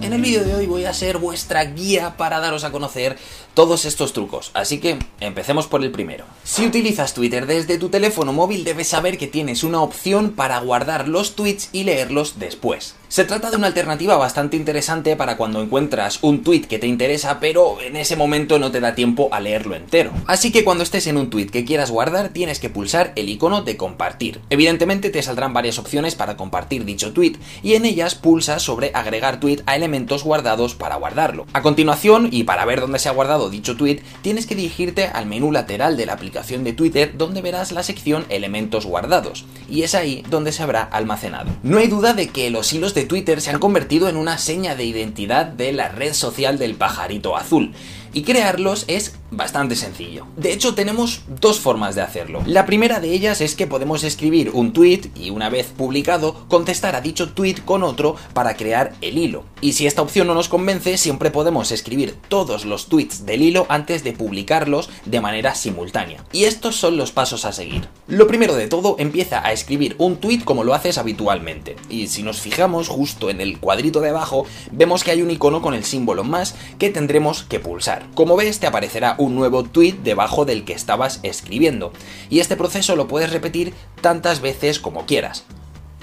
[0.00, 3.16] En el vídeo de hoy voy a ser vuestra guía para daros a conocer
[3.54, 6.24] todos estos trucos, así que empecemos por el primero.
[6.44, 11.08] Si utilizas Twitter desde tu teléfono móvil debes saber que tienes una opción para guardar
[11.08, 12.94] los tweets y leerlos después.
[13.12, 17.40] Se trata de una alternativa bastante interesante para cuando encuentras un tweet que te interesa
[17.40, 20.12] pero en ese momento no te da tiempo a leerlo entero.
[20.26, 23.60] Así que cuando estés en un tweet que quieras guardar tienes que pulsar el icono
[23.60, 24.40] de compartir.
[24.48, 29.40] Evidentemente te saldrán varias opciones para compartir dicho tweet y en ellas pulsas sobre agregar
[29.40, 31.44] tweet a elementos guardados para guardarlo.
[31.52, 35.26] A continuación y para ver dónde se ha guardado dicho tweet tienes que dirigirte al
[35.26, 39.94] menú lateral de la aplicación de Twitter donde verás la sección elementos guardados y es
[39.94, 41.50] ahí donde se habrá almacenado.
[41.62, 44.74] No hay duda de que los hilos de Twitter se han convertido en una seña
[44.74, 47.72] de identidad de la red social del pajarito azul
[48.12, 50.26] y crearlos es bastante sencillo.
[50.36, 52.42] De hecho, tenemos dos formas de hacerlo.
[52.46, 56.94] La primera de ellas es que podemos escribir un tweet y una vez publicado, contestar
[56.94, 59.44] a dicho tweet con otro para crear el hilo.
[59.60, 63.66] Y si esta opción no nos convence, siempre podemos escribir todos los tweets del hilo
[63.68, 66.24] antes de publicarlos de manera simultánea.
[66.32, 67.88] Y estos son los pasos a seguir.
[68.06, 71.76] Lo primero de todo, empieza a escribir un tweet como lo haces habitualmente.
[71.88, 75.62] Y si nos fijamos justo en el cuadrito de abajo, vemos que hay un icono
[75.62, 78.01] con el símbolo más que tendremos que pulsar.
[78.14, 81.92] Como ves, te aparecerá un nuevo tweet debajo del que estabas escribiendo.
[82.30, 85.44] Y este proceso lo puedes repetir tantas veces como quieras.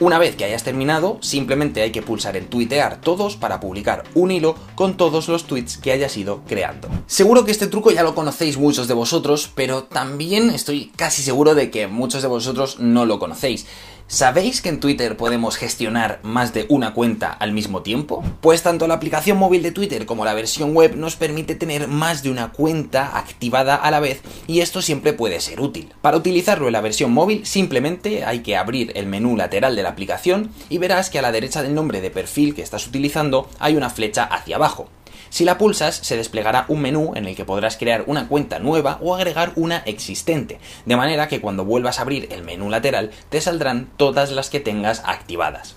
[0.01, 4.31] Una vez que hayas terminado, simplemente hay que pulsar en tuitear todos para publicar un
[4.31, 6.87] hilo con todos los tweets que hayas ido creando.
[7.05, 11.53] Seguro que este truco ya lo conocéis muchos de vosotros, pero también estoy casi seguro
[11.53, 13.65] de que muchos de vosotros no lo conocéis.
[14.11, 18.23] ¿Sabéis que en Twitter podemos gestionar más de una cuenta al mismo tiempo?
[18.41, 22.23] Pues tanto la aplicación móvil de Twitter como la versión web nos permite tener más
[22.23, 25.93] de una cuenta activada a la vez y esto siempre puede ser útil.
[26.01, 29.89] Para utilizarlo en la versión móvil simplemente hay que abrir el menú lateral de la
[29.89, 33.75] aplicación y verás que a la derecha del nombre de perfil que estás utilizando hay
[33.75, 34.89] una flecha hacia abajo.
[35.29, 38.99] Si la pulsas, se desplegará un menú en el que podrás crear una cuenta nueva
[39.01, 43.41] o agregar una existente, de manera que cuando vuelvas a abrir el menú lateral te
[43.41, 45.75] saldrán todas las que tengas activadas.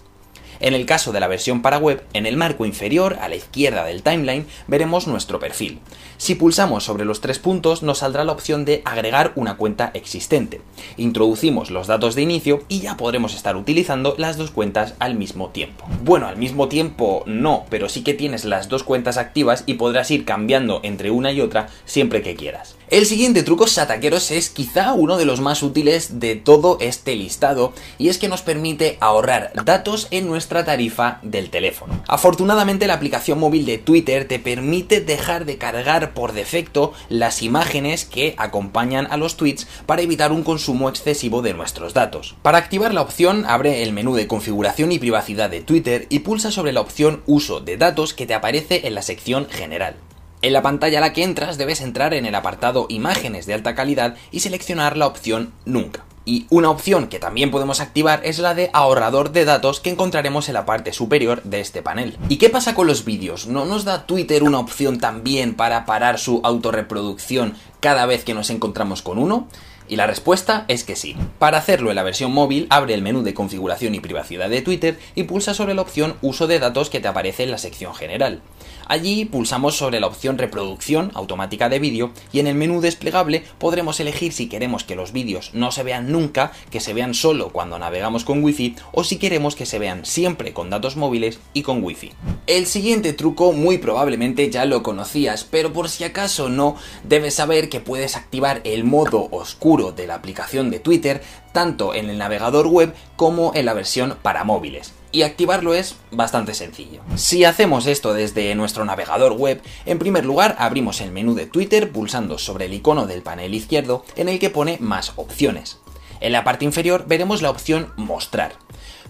[0.63, 3.85] En el caso de la versión para web, en el marco inferior, a la izquierda
[3.85, 5.81] del timeline, veremos nuestro perfil.
[6.23, 10.61] Si pulsamos sobre los tres puntos, nos saldrá la opción de agregar una cuenta existente.
[10.97, 15.49] Introducimos los datos de inicio y ya podremos estar utilizando las dos cuentas al mismo
[15.49, 15.85] tiempo.
[16.05, 20.12] Bueno, al mismo tiempo no, pero sí que tienes las dos cuentas activas y podrás
[20.12, 22.77] ir cambiando entre una y otra siempre que quieras.
[22.93, 27.72] El siguiente truco, sataqueros, es quizá uno de los más útiles de todo este listado
[27.97, 32.03] y es que nos permite ahorrar datos en nuestra tarifa del teléfono.
[32.07, 38.05] Afortunadamente la aplicación móvil de Twitter te permite dejar de cargar por defecto las imágenes
[38.05, 42.34] que acompañan a los tweets para evitar un consumo excesivo de nuestros datos.
[42.43, 46.51] Para activar la opción, abre el menú de configuración y privacidad de Twitter y pulsa
[46.51, 49.97] sobre la opción uso de datos que te aparece en la sección general.
[50.45, 53.76] En la pantalla a la que entras debes entrar en el apartado Imágenes de alta
[53.76, 56.05] calidad y seleccionar la opción Nunca.
[56.24, 60.49] Y una opción que también podemos activar es la de ahorrador de datos que encontraremos
[60.49, 62.18] en la parte superior de este panel.
[62.28, 63.47] ¿Y qué pasa con los vídeos?
[63.47, 68.51] ¿No nos da Twitter una opción también para parar su autorreproducción cada vez que nos
[68.51, 69.47] encontramos con uno?
[69.88, 71.16] Y la respuesta es que sí.
[71.38, 74.99] Para hacerlo en la versión móvil, abre el menú de configuración y privacidad de Twitter
[75.14, 78.43] y pulsa sobre la opción uso de datos que te aparece en la sección general.
[78.87, 84.01] Allí pulsamos sobre la opción reproducción automática de vídeo y en el menú desplegable podremos
[84.01, 87.78] elegir si queremos que los vídeos no se vean nunca, que se vean solo cuando
[87.78, 91.83] navegamos con wifi o si queremos que se vean siempre con datos móviles y con
[91.83, 92.12] wifi.
[92.47, 97.68] El siguiente truco muy probablemente ya lo conocías, pero por si acaso no, debes saber
[97.68, 101.22] que puedes activar el modo oscuro de la aplicación de Twitter
[101.53, 106.55] tanto en el navegador web como en la versión para móviles y activarlo es bastante
[106.55, 107.03] sencillo.
[107.15, 111.93] Si hacemos esto desde nuestro navegador web, en primer lugar abrimos el menú de Twitter
[111.93, 115.79] pulsando sobre el icono del panel izquierdo en el que pone más opciones.
[116.21, 118.55] En la parte inferior veremos la opción mostrar.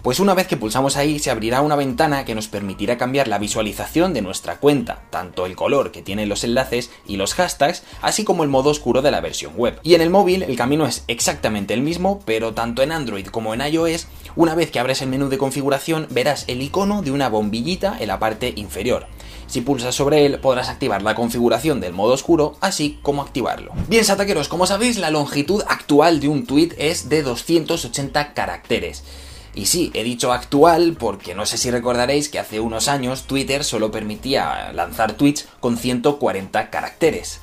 [0.03, 3.39] Pues una vez que pulsamos ahí se abrirá una ventana que nos permitirá cambiar la
[3.39, 8.25] visualización de nuestra cuenta, tanto el color que tienen los enlaces y los hashtags, así
[8.25, 9.79] como el modo oscuro de la versión web.
[9.85, 13.55] Y en el móvil el camino es exactamente el mismo, pero tanto en Android como
[13.55, 17.29] en iOS, una vez que abres el menú de configuración verás el icono de una
[17.29, 19.07] bombillita en la parte inferior.
[19.47, 23.71] Si pulsas sobre él podrás activar la configuración del modo oscuro, así como activarlo.
[23.89, 29.05] Bien, sataqueros, como sabéis, la longitud actual de un tweet es de 280 caracteres.
[29.55, 33.65] Y sí, he dicho actual porque no sé si recordaréis que hace unos años Twitter
[33.65, 37.41] solo permitía lanzar tweets con 140 caracteres.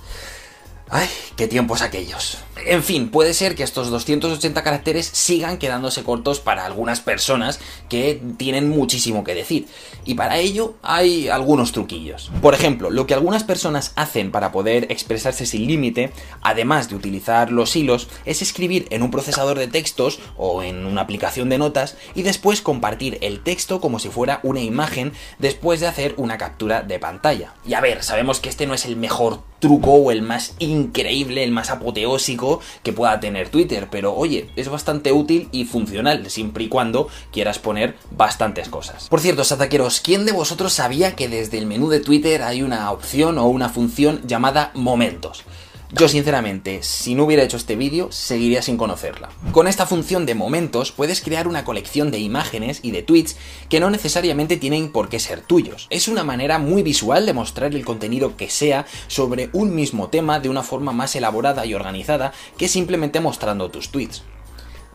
[0.89, 2.39] ¡Ay, qué tiempos aquellos!
[2.65, 8.21] En fin, puede ser que estos 280 caracteres sigan quedándose cortos para algunas personas que
[8.37, 9.67] tienen muchísimo que decir.
[10.05, 12.31] Y para ello hay algunos truquillos.
[12.41, 17.51] Por ejemplo, lo que algunas personas hacen para poder expresarse sin límite, además de utilizar
[17.51, 21.95] los hilos, es escribir en un procesador de textos o en una aplicación de notas
[22.15, 26.81] y después compartir el texto como si fuera una imagen después de hacer una captura
[26.81, 27.53] de pantalla.
[27.65, 31.43] Y a ver, sabemos que este no es el mejor truco o el más increíble,
[31.43, 32.48] el más apoteósico
[32.83, 37.59] que pueda tener Twitter, pero oye, es bastante útil y funcional, siempre y cuando quieras
[37.59, 39.07] poner bastantes cosas.
[39.09, 42.91] Por cierto, sataqueros, ¿quién de vosotros sabía que desde el menú de Twitter hay una
[42.91, 45.43] opción o una función llamada momentos?
[45.91, 49.29] Yo sinceramente, si no hubiera hecho este vídeo, seguiría sin conocerla.
[49.51, 53.37] Con esta función de momentos puedes crear una colección de imágenes y de tweets
[53.69, 55.87] que no necesariamente tienen por qué ser tuyos.
[55.89, 60.39] Es una manera muy visual de mostrar el contenido que sea sobre un mismo tema
[60.39, 64.21] de una forma más elaborada y organizada que simplemente mostrando tus tweets.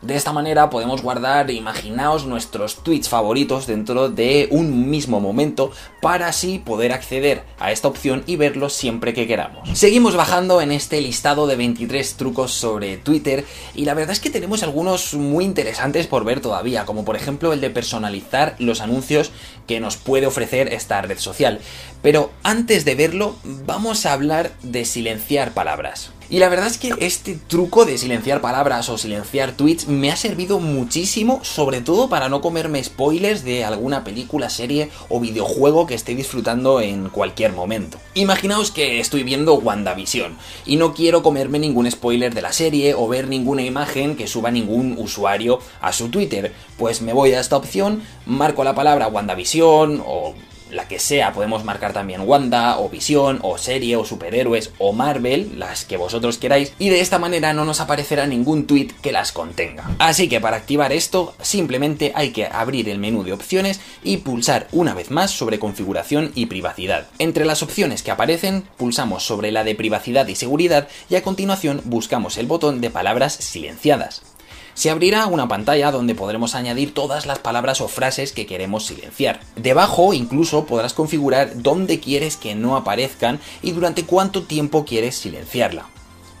[0.05, 6.27] De esta manera podemos guardar, imaginaos, nuestros tweets favoritos dentro de un mismo momento para
[6.27, 9.67] así poder acceder a esta opción y verlos siempre que queramos.
[9.73, 14.29] Seguimos bajando en este listado de 23 trucos sobre Twitter y la verdad es que
[14.29, 19.31] tenemos algunos muy interesantes por ver todavía, como por ejemplo el de personalizar los anuncios
[19.65, 21.59] que nos puede ofrecer esta red social.
[22.03, 26.11] Pero antes de verlo, vamos a hablar de silenciar palabras.
[26.29, 30.15] Y la verdad es que este truco de silenciar palabras o silenciar tweets me ha
[30.15, 35.93] servido muchísimo, sobre todo para no comerme spoilers de alguna película, serie o videojuego que
[35.93, 37.99] esté disfrutando en cualquier momento.
[38.15, 43.07] Imaginaos que estoy viendo WandaVision y no quiero comerme ningún spoiler de la serie o
[43.07, 46.53] ver ninguna imagen que suba ningún usuario a su Twitter.
[46.77, 50.33] Pues me voy a esta opción, marco la palabra WandaVision o
[50.75, 55.57] la que sea, podemos marcar también Wanda, o Visión, o serie, o superhéroes, o Marvel,
[55.57, 59.31] las que vosotros queráis, y de esta manera no nos aparecerá ningún tweet que las
[59.31, 59.95] contenga.
[59.99, 64.67] Así que para activar esto, simplemente hay que abrir el menú de opciones y pulsar
[64.71, 67.07] una vez más sobre configuración y privacidad.
[67.19, 71.81] Entre las opciones que aparecen, pulsamos sobre la de privacidad y seguridad y a continuación
[71.85, 74.34] buscamos el botón de palabras silenciadas
[74.75, 79.39] se abrirá una pantalla donde podremos añadir todas las palabras o frases que queremos silenciar.
[79.55, 85.87] Debajo incluso podrás configurar dónde quieres que no aparezcan y durante cuánto tiempo quieres silenciarla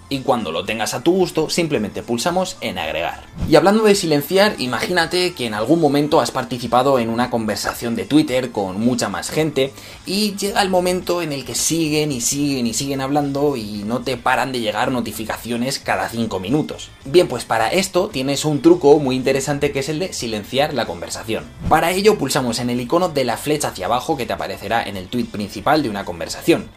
[0.09, 3.23] y cuando lo tengas a tu gusto simplemente pulsamos en agregar.
[3.49, 8.05] Y hablando de silenciar, imagínate que en algún momento has participado en una conversación de
[8.05, 9.73] Twitter con mucha más gente
[10.05, 14.01] y llega el momento en el que siguen y siguen y siguen hablando y no
[14.01, 16.89] te paran de llegar notificaciones cada 5 minutos.
[17.05, 20.85] Bien, pues para esto tienes un truco muy interesante que es el de silenciar la
[20.85, 21.45] conversación.
[21.69, 24.97] Para ello pulsamos en el icono de la flecha hacia abajo que te aparecerá en
[24.97, 26.69] el tweet principal de una conversación.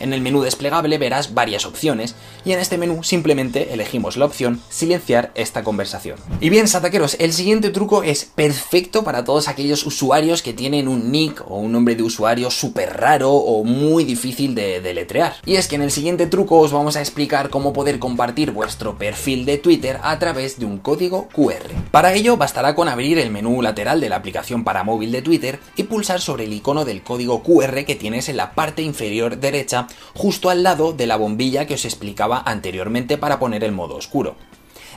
[0.00, 2.14] En el menú desplegable verás varias opciones
[2.44, 6.18] y en este menú simplemente elegimos la opción silenciar esta conversación.
[6.40, 11.10] Y bien, sataqueros, el siguiente truco es perfecto para todos aquellos usuarios que tienen un
[11.10, 15.34] nick o un nombre de usuario súper raro o muy difícil de deletrear.
[15.44, 18.98] Y es que en el siguiente truco os vamos a explicar cómo poder compartir vuestro
[18.98, 21.70] perfil de Twitter a través de un código QR.
[21.90, 25.60] Para ello bastará con abrir el menú lateral de la aplicación para móvil de Twitter
[25.76, 29.83] y pulsar sobre el icono del código QR que tienes en la parte inferior derecha
[30.14, 34.36] justo al lado de la bombilla que os explicaba anteriormente para poner el modo oscuro.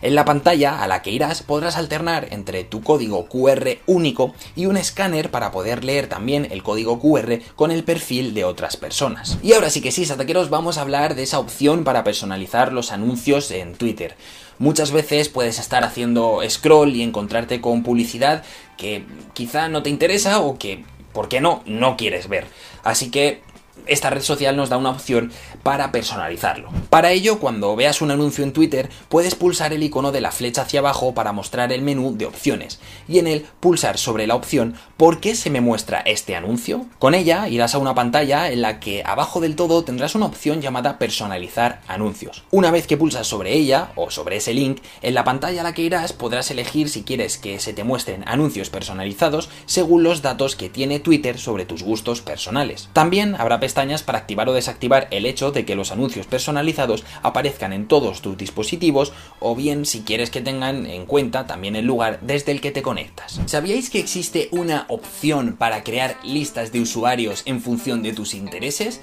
[0.01, 4.67] En la pantalla a la que irás podrás alternar entre tu código QR único y
[4.67, 9.39] un escáner para poder leer también el código QR con el perfil de otras personas.
[9.41, 12.91] Y ahora sí que sí, sataqueros, vamos a hablar de esa opción para personalizar los
[12.91, 14.15] anuncios en Twitter.
[14.59, 18.43] Muchas veces puedes estar haciendo scroll y encontrarte con publicidad
[18.77, 20.83] que quizá no te interesa o que,
[21.13, 22.47] ¿por qué no?, no quieres ver.
[22.83, 23.41] Así que
[23.85, 25.31] esta red social nos da una opción
[25.63, 26.69] para personalizarlo.
[26.89, 30.63] Para ello, cuando veas un anuncio en Twitter, puedes pulsar el icono de la flecha
[30.63, 34.75] hacia abajo para mostrar el menú de opciones y en él pulsar sobre la opción
[34.97, 36.87] ¿Por qué se me muestra este anuncio?
[36.97, 40.59] Con ella irás a una pantalla en la que abajo del todo tendrás una opción
[40.59, 42.43] llamada personalizar anuncios.
[42.49, 45.73] Una vez que pulsas sobre ella o sobre ese link, en la pantalla a la
[45.75, 50.55] que irás podrás elegir si quieres que se te muestren anuncios personalizados según los datos
[50.55, 52.89] que tiene Twitter sobre tus gustos personales.
[52.93, 57.73] También habrá pestañas para activar o desactivar el hecho de que los anuncios personalizados aparezcan
[57.73, 59.11] en todos tus dispositivos
[59.41, 62.81] o bien si quieres que tengan en cuenta también el lugar desde el que te
[62.81, 63.41] conectas.
[63.45, 69.01] ¿Sabíais que existe una opción para crear listas de usuarios en función de tus intereses?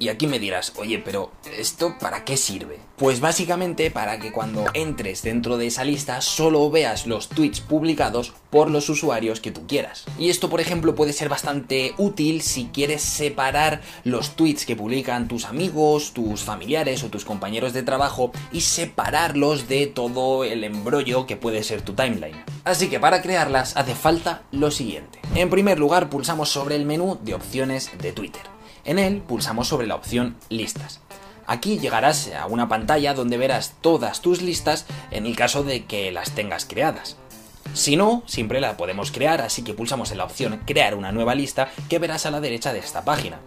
[0.00, 2.78] Y aquí me dirás, oye, pero ¿esto para qué sirve?
[2.96, 8.32] Pues básicamente para que cuando entres dentro de esa lista solo veas los tweets publicados
[8.50, 10.04] por los usuarios que tú quieras.
[10.18, 15.26] Y esto, por ejemplo, puede ser bastante útil si quieres separar los tweets que publican
[15.26, 21.26] tus amigos, tus familiares o tus compañeros de trabajo y separarlos de todo el embrollo
[21.26, 22.44] que puede ser tu timeline.
[22.64, 25.20] Así que para crearlas hace falta lo siguiente.
[25.34, 28.57] En primer lugar, pulsamos sobre el menú de opciones de Twitter.
[28.88, 31.00] En él pulsamos sobre la opción listas.
[31.46, 36.10] Aquí llegarás a una pantalla donde verás todas tus listas en el caso de que
[36.10, 37.18] las tengas creadas.
[37.74, 41.34] Si no, siempre la podemos crear, así que pulsamos en la opción crear una nueva
[41.34, 43.40] lista que verás a la derecha de esta página.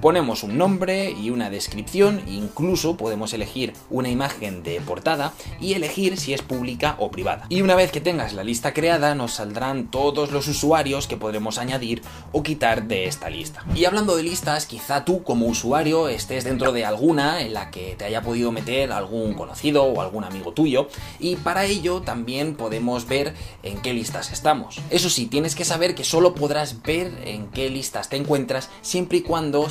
[0.00, 6.16] Ponemos un nombre y una descripción, incluso podemos elegir una imagen de portada y elegir
[6.18, 7.46] si es pública o privada.
[7.48, 11.58] Y una vez que tengas la lista creada, nos saldrán todos los usuarios que podremos
[11.58, 13.64] añadir o quitar de esta lista.
[13.74, 17.96] Y hablando de listas, quizá tú como usuario estés dentro de alguna en la que
[17.98, 20.88] te haya podido meter algún conocido o algún amigo tuyo,
[21.18, 23.34] y para ello también podemos ver
[23.64, 24.80] en qué listas estamos.
[24.90, 29.18] Eso sí, tienes que saber que solo podrás ver en qué listas te encuentras siempre
[29.18, 29.68] y cuando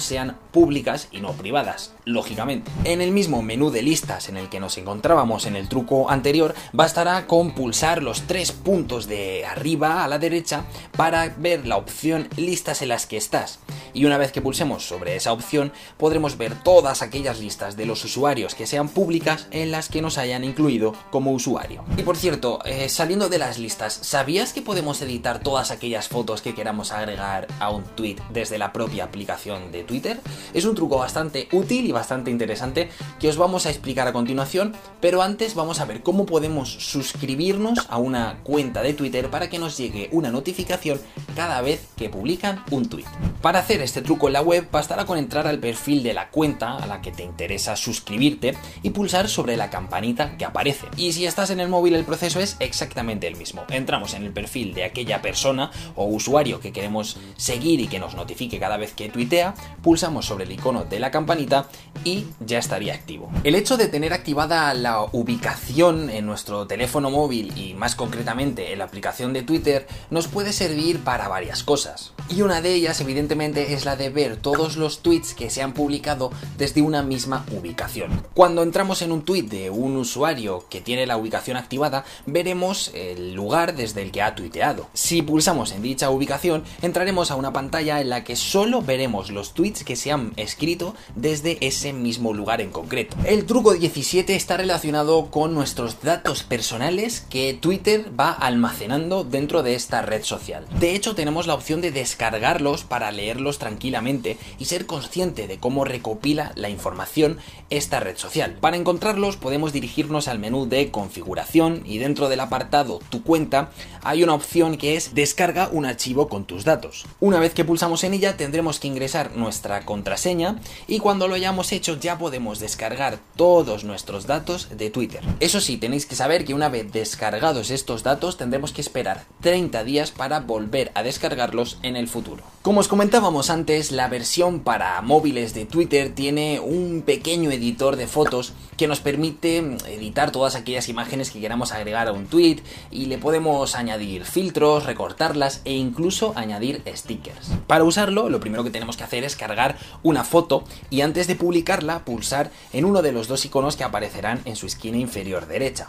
[0.51, 2.71] públicas y no privadas, lógicamente.
[2.83, 6.55] En el mismo menú de listas en el que nos encontrábamos en el truco anterior,
[6.73, 10.65] bastará con pulsar los tres puntos de arriba a la derecha
[10.95, 13.59] para ver la opción listas en las que estás.
[13.93, 18.03] Y una vez que pulsemos sobre esa opción, podremos ver todas aquellas listas de los
[18.03, 21.83] usuarios que sean públicas en las que nos hayan incluido como usuario.
[21.97, 26.41] Y por cierto, eh, saliendo de las listas, ¿sabías que podemos editar todas aquellas fotos
[26.41, 30.06] que queramos agregar a un tweet desde la propia aplicación de Twitter?
[30.53, 32.89] Es un truco bastante útil y bastante interesante
[33.19, 37.87] que os vamos a explicar a continuación, pero antes vamos a ver cómo podemos suscribirnos
[37.89, 40.99] a una cuenta de Twitter para que nos llegue una notificación
[41.35, 43.05] cada vez que publican un tweet.
[43.41, 46.77] Para hacer este truco en la web bastará con entrar al perfil de la cuenta
[46.77, 50.87] a la que te interesa suscribirte y pulsar sobre la campanita que aparece.
[50.97, 53.63] Y si estás en el móvil el proceso es exactamente el mismo.
[53.69, 58.15] Entramos en el perfil de aquella persona o usuario que queremos seguir y que nos
[58.15, 61.67] notifique cada vez que tuitea, pulsamos sobre el icono de la campanita
[62.03, 63.29] y ya estaría activo.
[63.43, 68.79] El hecho de tener activada la ubicación en nuestro teléfono móvil y más concretamente en
[68.79, 72.13] la aplicación de Twitter nos puede servir para varias cosas.
[72.29, 75.73] Y una de ellas evidentemente es la de ver todos los tweets que se han
[75.73, 78.23] publicado desde una misma ubicación.
[78.33, 83.33] Cuando entramos en un tweet de un usuario que tiene la ubicación activada, veremos el
[83.33, 84.87] lugar desde el que ha tuiteado.
[84.93, 89.53] Si pulsamos en dicha ubicación, entraremos a una pantalla en la que solo veremos los
[89.53, 93.15] tweets que se han escrito desde ese mismo lugar en concreto.
[93.25, 99.75] El truco 17 está relacionado con nuestros datos personales que Twitter va almacenando dentro de
[99.75, 100.65] esta red social.
[100.79, 105.85] De hecho, tenemos la opción de descargarlos para leerlos tranquilamente y ser consciente de cómo
[105.85, 107.37] recopila la información
[107.69, 108.57] esta red social.
[108.59, 113.71] Para encontrarlos podemos dirigirnos al menú de configuración y dentro del apartado tu cuenta
[114.03, 117.05] hay una opción que es descarga un archivo con tus datos.
[117.19, 121.71] Una vez que pulsamos en ella tendremos que ingresar nuestra contraseña y cuando lo hayamos
[121.71, 125.21] hecho ya podemos descargar todos nuestros datos de Twitter.
[125.39, 129.83] Eso sí, tenéis que saber que una vez descargados estos datos tendremos que esperar 30
[129.83, 132.43] días para volver a descargarlos en el futuro.
[132.61, 138.07] Como os comentábamos antes, la versión para móviles de Twitter tiene un pequeño editor de
[138.07, 142.57] fotos que nos permite editar todas aquellas imágenes que queramos agregar a un tweet
[142.91, 147.51] y le podemos añadir filtros, recortarlas e incluso añadir stickers.
[147.65, 149.56] Para usarlo, lo primero que tenemos que hacer es cargar
[150.03, 154.41] una foto y antes de publicarla pulsar en uno de los dos iconos que aparecerán
[154.45, 155.87] en su esquina inferior derecha.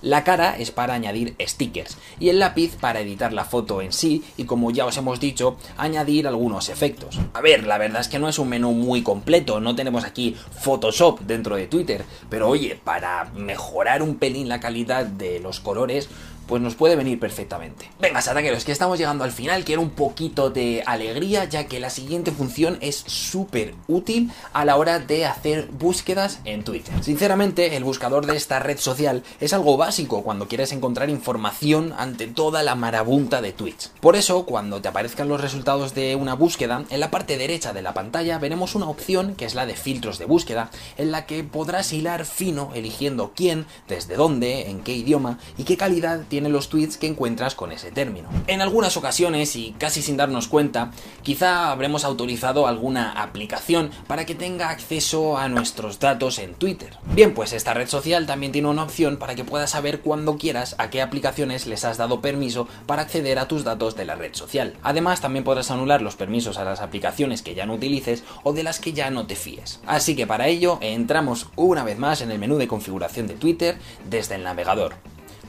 [0.00, 4.22] La cara es para añadir stickers y el lápiz para editar la foto en sí
[4.36, 7.18] y como ya os hemos dicho, añadir algunos efectos.
[7.34, 10.36] A ver, la verdad es que no es un menú muy completo, no tenemos aquí
[10.60, 16.08] Photoshop dentro de Twitter, pero oye, para mejorar un pelín la calidad de los colores,
[16.48, 17.90] pues nos puede venir perfectamente.
[18.00, 21.90] Venga, sataqueros, que estamos llegando al final, quiero un poquito de alegría, ya que la
[21.90, 26.94] siguiente función es súper útil a la hora de hacer búsquedas en Twitter.
[27.04, 32.26] Sinceramente, el buscador de esta red social es algo básico cuando quieres encontrar información ante
[32.26, 33.92] toda la marabunta de tweets.
[34.00, 37.82] Por eso, cuando te aparezcan los resultados de una búsqueda, en la parte derecha de
[37.82, 41.44] la pantalla veremos una opción que es la de filtros de búsqueda, en la que
[41.44, 46.50] podrás hilar fino eligiendo quién, desde dónde, en qué idioma y qué calidad tiene tiene
[46.50, 48.28] los tweets que encuentras con ese término.
[48.46, 50.92] En algunas ocasiones, y casi sin darnos cuenta,
[51.24, 56.96] quizá habremos autorizado alguna aplicación para que tenga acceso a nuestros datos en Twitter.
[57.12, 60.76] Bien, pues esta red social también tiene una opción para que puedas saber cuando quieras
[60.78, 64.32] a qué aplicaciones les has dado permiso para acceder a tus datos de la red
[64.34, 64.76] social.
[64.84, 68.62] Además, también podrás anular los permisos a las aplicaciones que ya no utilices o de
[68.62, 69.80] las que ya no te fíes.
[69.88, 73.76] Así que para ello entramos una vez más en el menú de configuración de Twitter
[74.08, 74.94] desde el navegador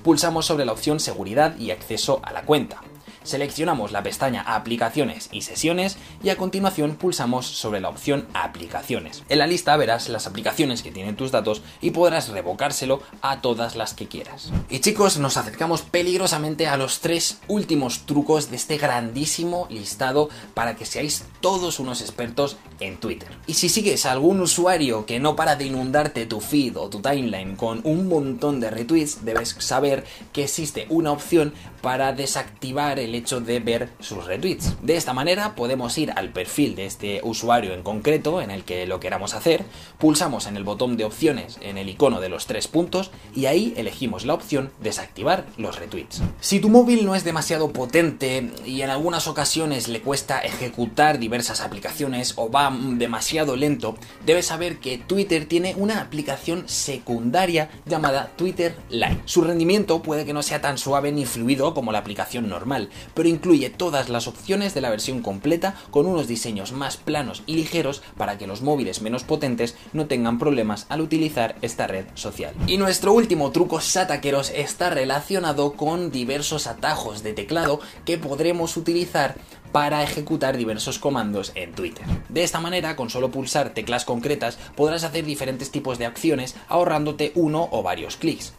[0.03, 2.81] pulsamos sobre la opción Seguridad y acceso a la cuenta
[3.29, 9.23] seleccionamos la pestaña Aplicaciones y Sesiones y a continuación pulsamos sobre la opción Aplicaciones.
[9.29, 13.75] En la lista verás las aplicaciones que tienen tus datos y podrás revocárselo a todas
[13.75, 14.51] las que quieras.
[14.69, 20.75] Y chicos, nos acercamos peligrosamente a los tres últimos trucos de este grandísimo listado para
[20.75, 23.29] que seáis todos unos expertos en Twitter.
[23.47, 27.55] Y si sigues algún usuario que no para de inundarte tu feed o tu timeline
[27.55, 30.03] con un montón de retweets, debes saber
[30.33, 34.75] que existe una opción para desactivar el hecho de ver sus retweets.
[34.81, 38.85] De esta manera podemos ir al perfil de este usuario en concreto en el que
[38.87, 39.63] lo queramos hacer,
[39.97, 43.73] pulsamos en el botón de opciones en el icono de los tres puntos y ahí
[43.77, 46.21] elegimos la opción desactivar los retweets.
[46.39, 51.61] Si tu móvil no es demasiado potente y en algunas ocasiones le cuesta ejecutar diversas
[51.61, 53.95] aplicaciones o va demasiado lento,
[54.25, 59.19] debes saber que Twitter tiene una aplicación secundaria llamada Twitter Lite.
[59.25, 63.29] Su rendimiento puede que no sea tan suave ni fluido como la aplicación normal, pero
[63.29, 68.01] incluye todas las opciones de la versión completa con unos diseños más planos y ligeros
[68.17, 72.53] para que los móviles menos potentes no tengan problemas al utilizar esta red social.
[72.67, 79.35] Y nuestro último truco sataqueros está relacionado con diversos atajos de teclado que podremos utilizar
[79.71, 82.05] para ejecutar diversos comandos en Twitter.
[82.29, 87.31] De esta manera, con solo pulsar teclas concretas, podrás hacer diferentes tipos de acciones ahorrándote
[87.35, 88.53] uno o varios clics.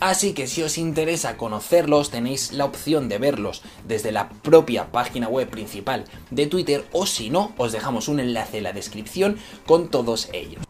[0.00, 5.28] Así que si os interesa conocerlos, tenéis la opción de verlos desde la propia página
[5.28, 9.88] web principal de Twitter o si no, os dejamos un enlace en la descripción con
[9.88, 10.62] todos ellos.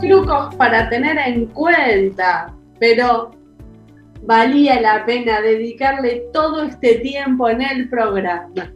[0.00, 3.30] Trucos para tener en cuenta, pero
[4.22, 8.72] valía la pena dedicarle todo este tiempo en el programa.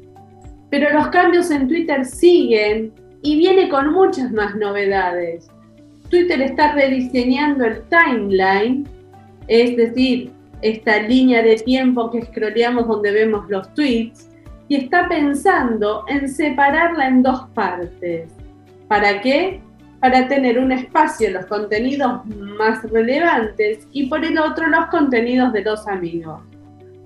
[0.70, 2.92] Pero los cambios en Twitter siguen
[3.22, 5.48] y viene con muchas más novedades.
[6.10, 8.86] Twitter está rediseñando el timeline,
[9.48, 10.30] es decir,
[10.62, 14.28] esta línea de tiempo que scrolleamos donde vemos los tweets,
[14.68, 18.32] y está pensando en separarla en dos partes.
[18.88, 19.60] ¿Para qué?
[20.00, 25.62] Para tener un espacio los contenidos más relevantes y por el otro los contenidos de
[25.62, 26.40] los amigos.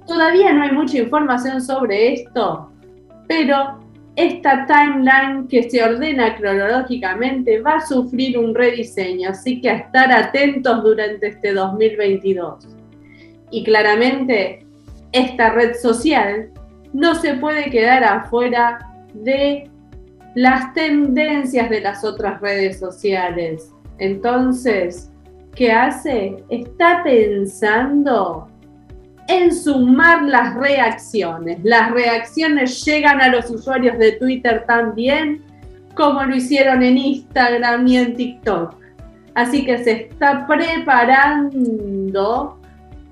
[0.07, 2.70] Todavía no hay mucha información sobre esto,
[3.31, 3.79] pero
[4.17, 10.11] esta timeline que se ordena cronológicamente va a sufrir un rediseño, así que a estar
[10.11, 12.67] atentos durante este 2022.
[13.53, 14.67] Y claramente,
[15.13, 16.51] esta red social
[16.93, 18.81] no se puede quedar afuera
[19.15, 19.71] de
[20.35, 23.71] las tendencias de las otras redes sociales.
[23.99, 25.09] Entonces,
[25.55, 26.43] ¿qué hace?
[26.49, 28.50] Está pensando
[29.29, 31.59] en sumar las reacciones.
[31.63, 35.43] Las reacciones llegan a los usuarios de Twitter también,
[35.95, 38.75] como lo hicieron en Instagram y en TikTok.
[39.35, 41.49] Así que se está preparando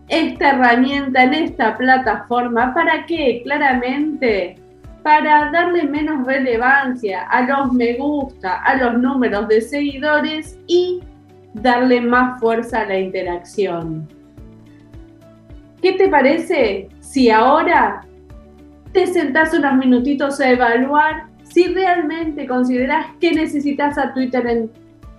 [0.08, 3.42] esta herramienta en esta plataforma para qué?
[3.44, 4.56] Claramente
[5.02, 11.00] para darle menos relevancia a los me gusta, a los números de seguidores y
[11.54, 14.06] darle más fuerza a la interacción.
[15.80, 18.00] ¿Qué te parece si ahora
[18.92, 24.70] te sentás unos minutitos a evaluar si realmente consideras que necesitas a Twitter en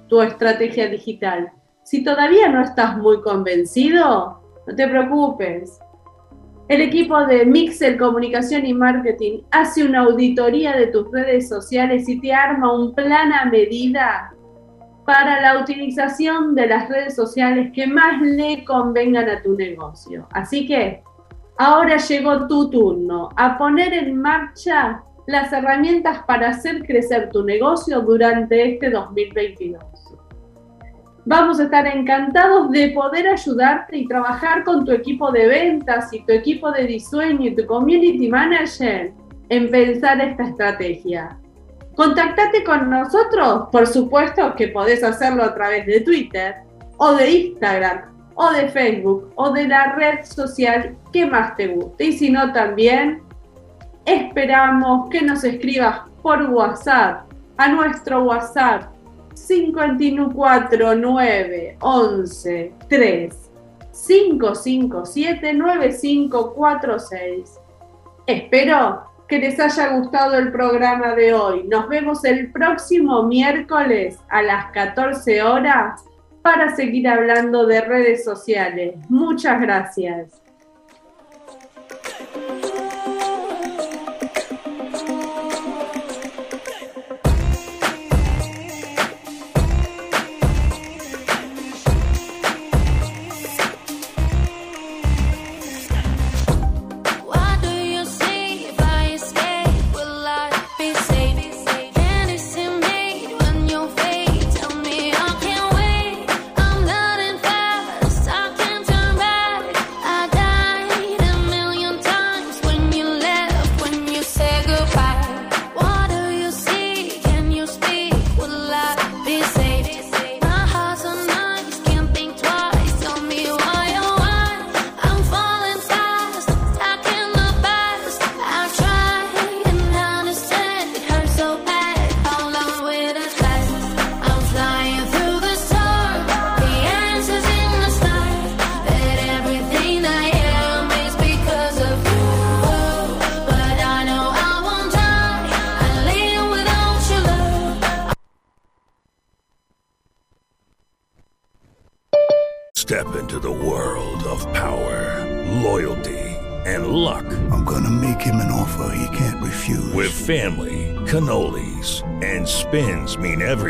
[0.08, 1.52] tu estrategia digital?
[1.84, 5.80] Si todavía no estás muy convencido, no te preocupes.
[6.68, 12.20] El equipo de Mixel Comunicación y Marketing hace una auditoría de tus redes sociales y
[12.20, 14.34] te arma un plan a medida
[15.10, 20.28] para la utilización de las redes sociales que más le convengan a tu negocio.
[20.34, 21.02] Así que
[21.58, 28.02] ahora llegó tu turno a poner en marcha las herramientas para hacer crecer tu negocio
[28.02, 29.82] durante este 2022.
[31.26, 36.24] Vamos a estar encantados de poder ayudarte y trabajar con tu equipo de ventas y
[36.24, 39.12] tu equipo de diseño y tu community manager
[39.50, 41.36] en pensar esta estrategia.
[42.00, 46.56] Contactate con nosotros, por supuesto que podés hacerlo a través de Twitter
[46.96, 48.04] o de Instagram
[48.36, 52.06] o de Facebook o de la red social que más te guste.
[52.06, 53.22] Y si no, también
[54.06, 58.84] esperamos que nos escribas por WhatsApp a nuestro WhatsApp
[59.36, 63.52] 549 11 3
[64.08, 67.60] 557 9546.
[68.26, 71.64] Espero que les haya gustado el programa de hoy.
[71.68, 76.04] Nos vemos el próximo miércoles a las 14 horas
[76.42, 78.96] para seguir hablando de redes sociales.
[79.08, 80.42] Muchas gracias.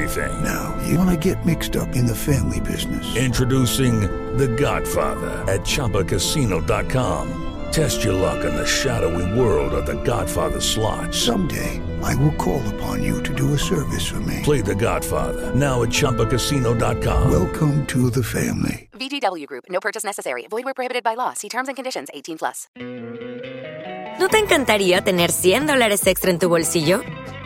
[0.10, 0.44] Everything.
[0.44, 3.16] Now, you wanna get mixed up in the family business.
[3.16, 4.02] Introducing
[4.38, 7.46] The Godfather at ChumbaCasino.com.
[7.72, 11.14] Test your luck in the shadowy world of the Godfather slot.
[11.14, 14.42] Someday, I will call upon you to do a service for me.
[14.44, 17.32] Play the Godfather, now at ChumbaCasino.com.
[17.32, 18.90] Welcome to the family.
[18.94, 20.48] VGW Group, no purchase necessary.
[20.50, 21.34] Void where prohibited by law.
[21.34, 22.68] See terms and conditions 18 plus.
[24.20, 27.02] ¿No te encantaría tener 100 dólares extra en tu bolsillo?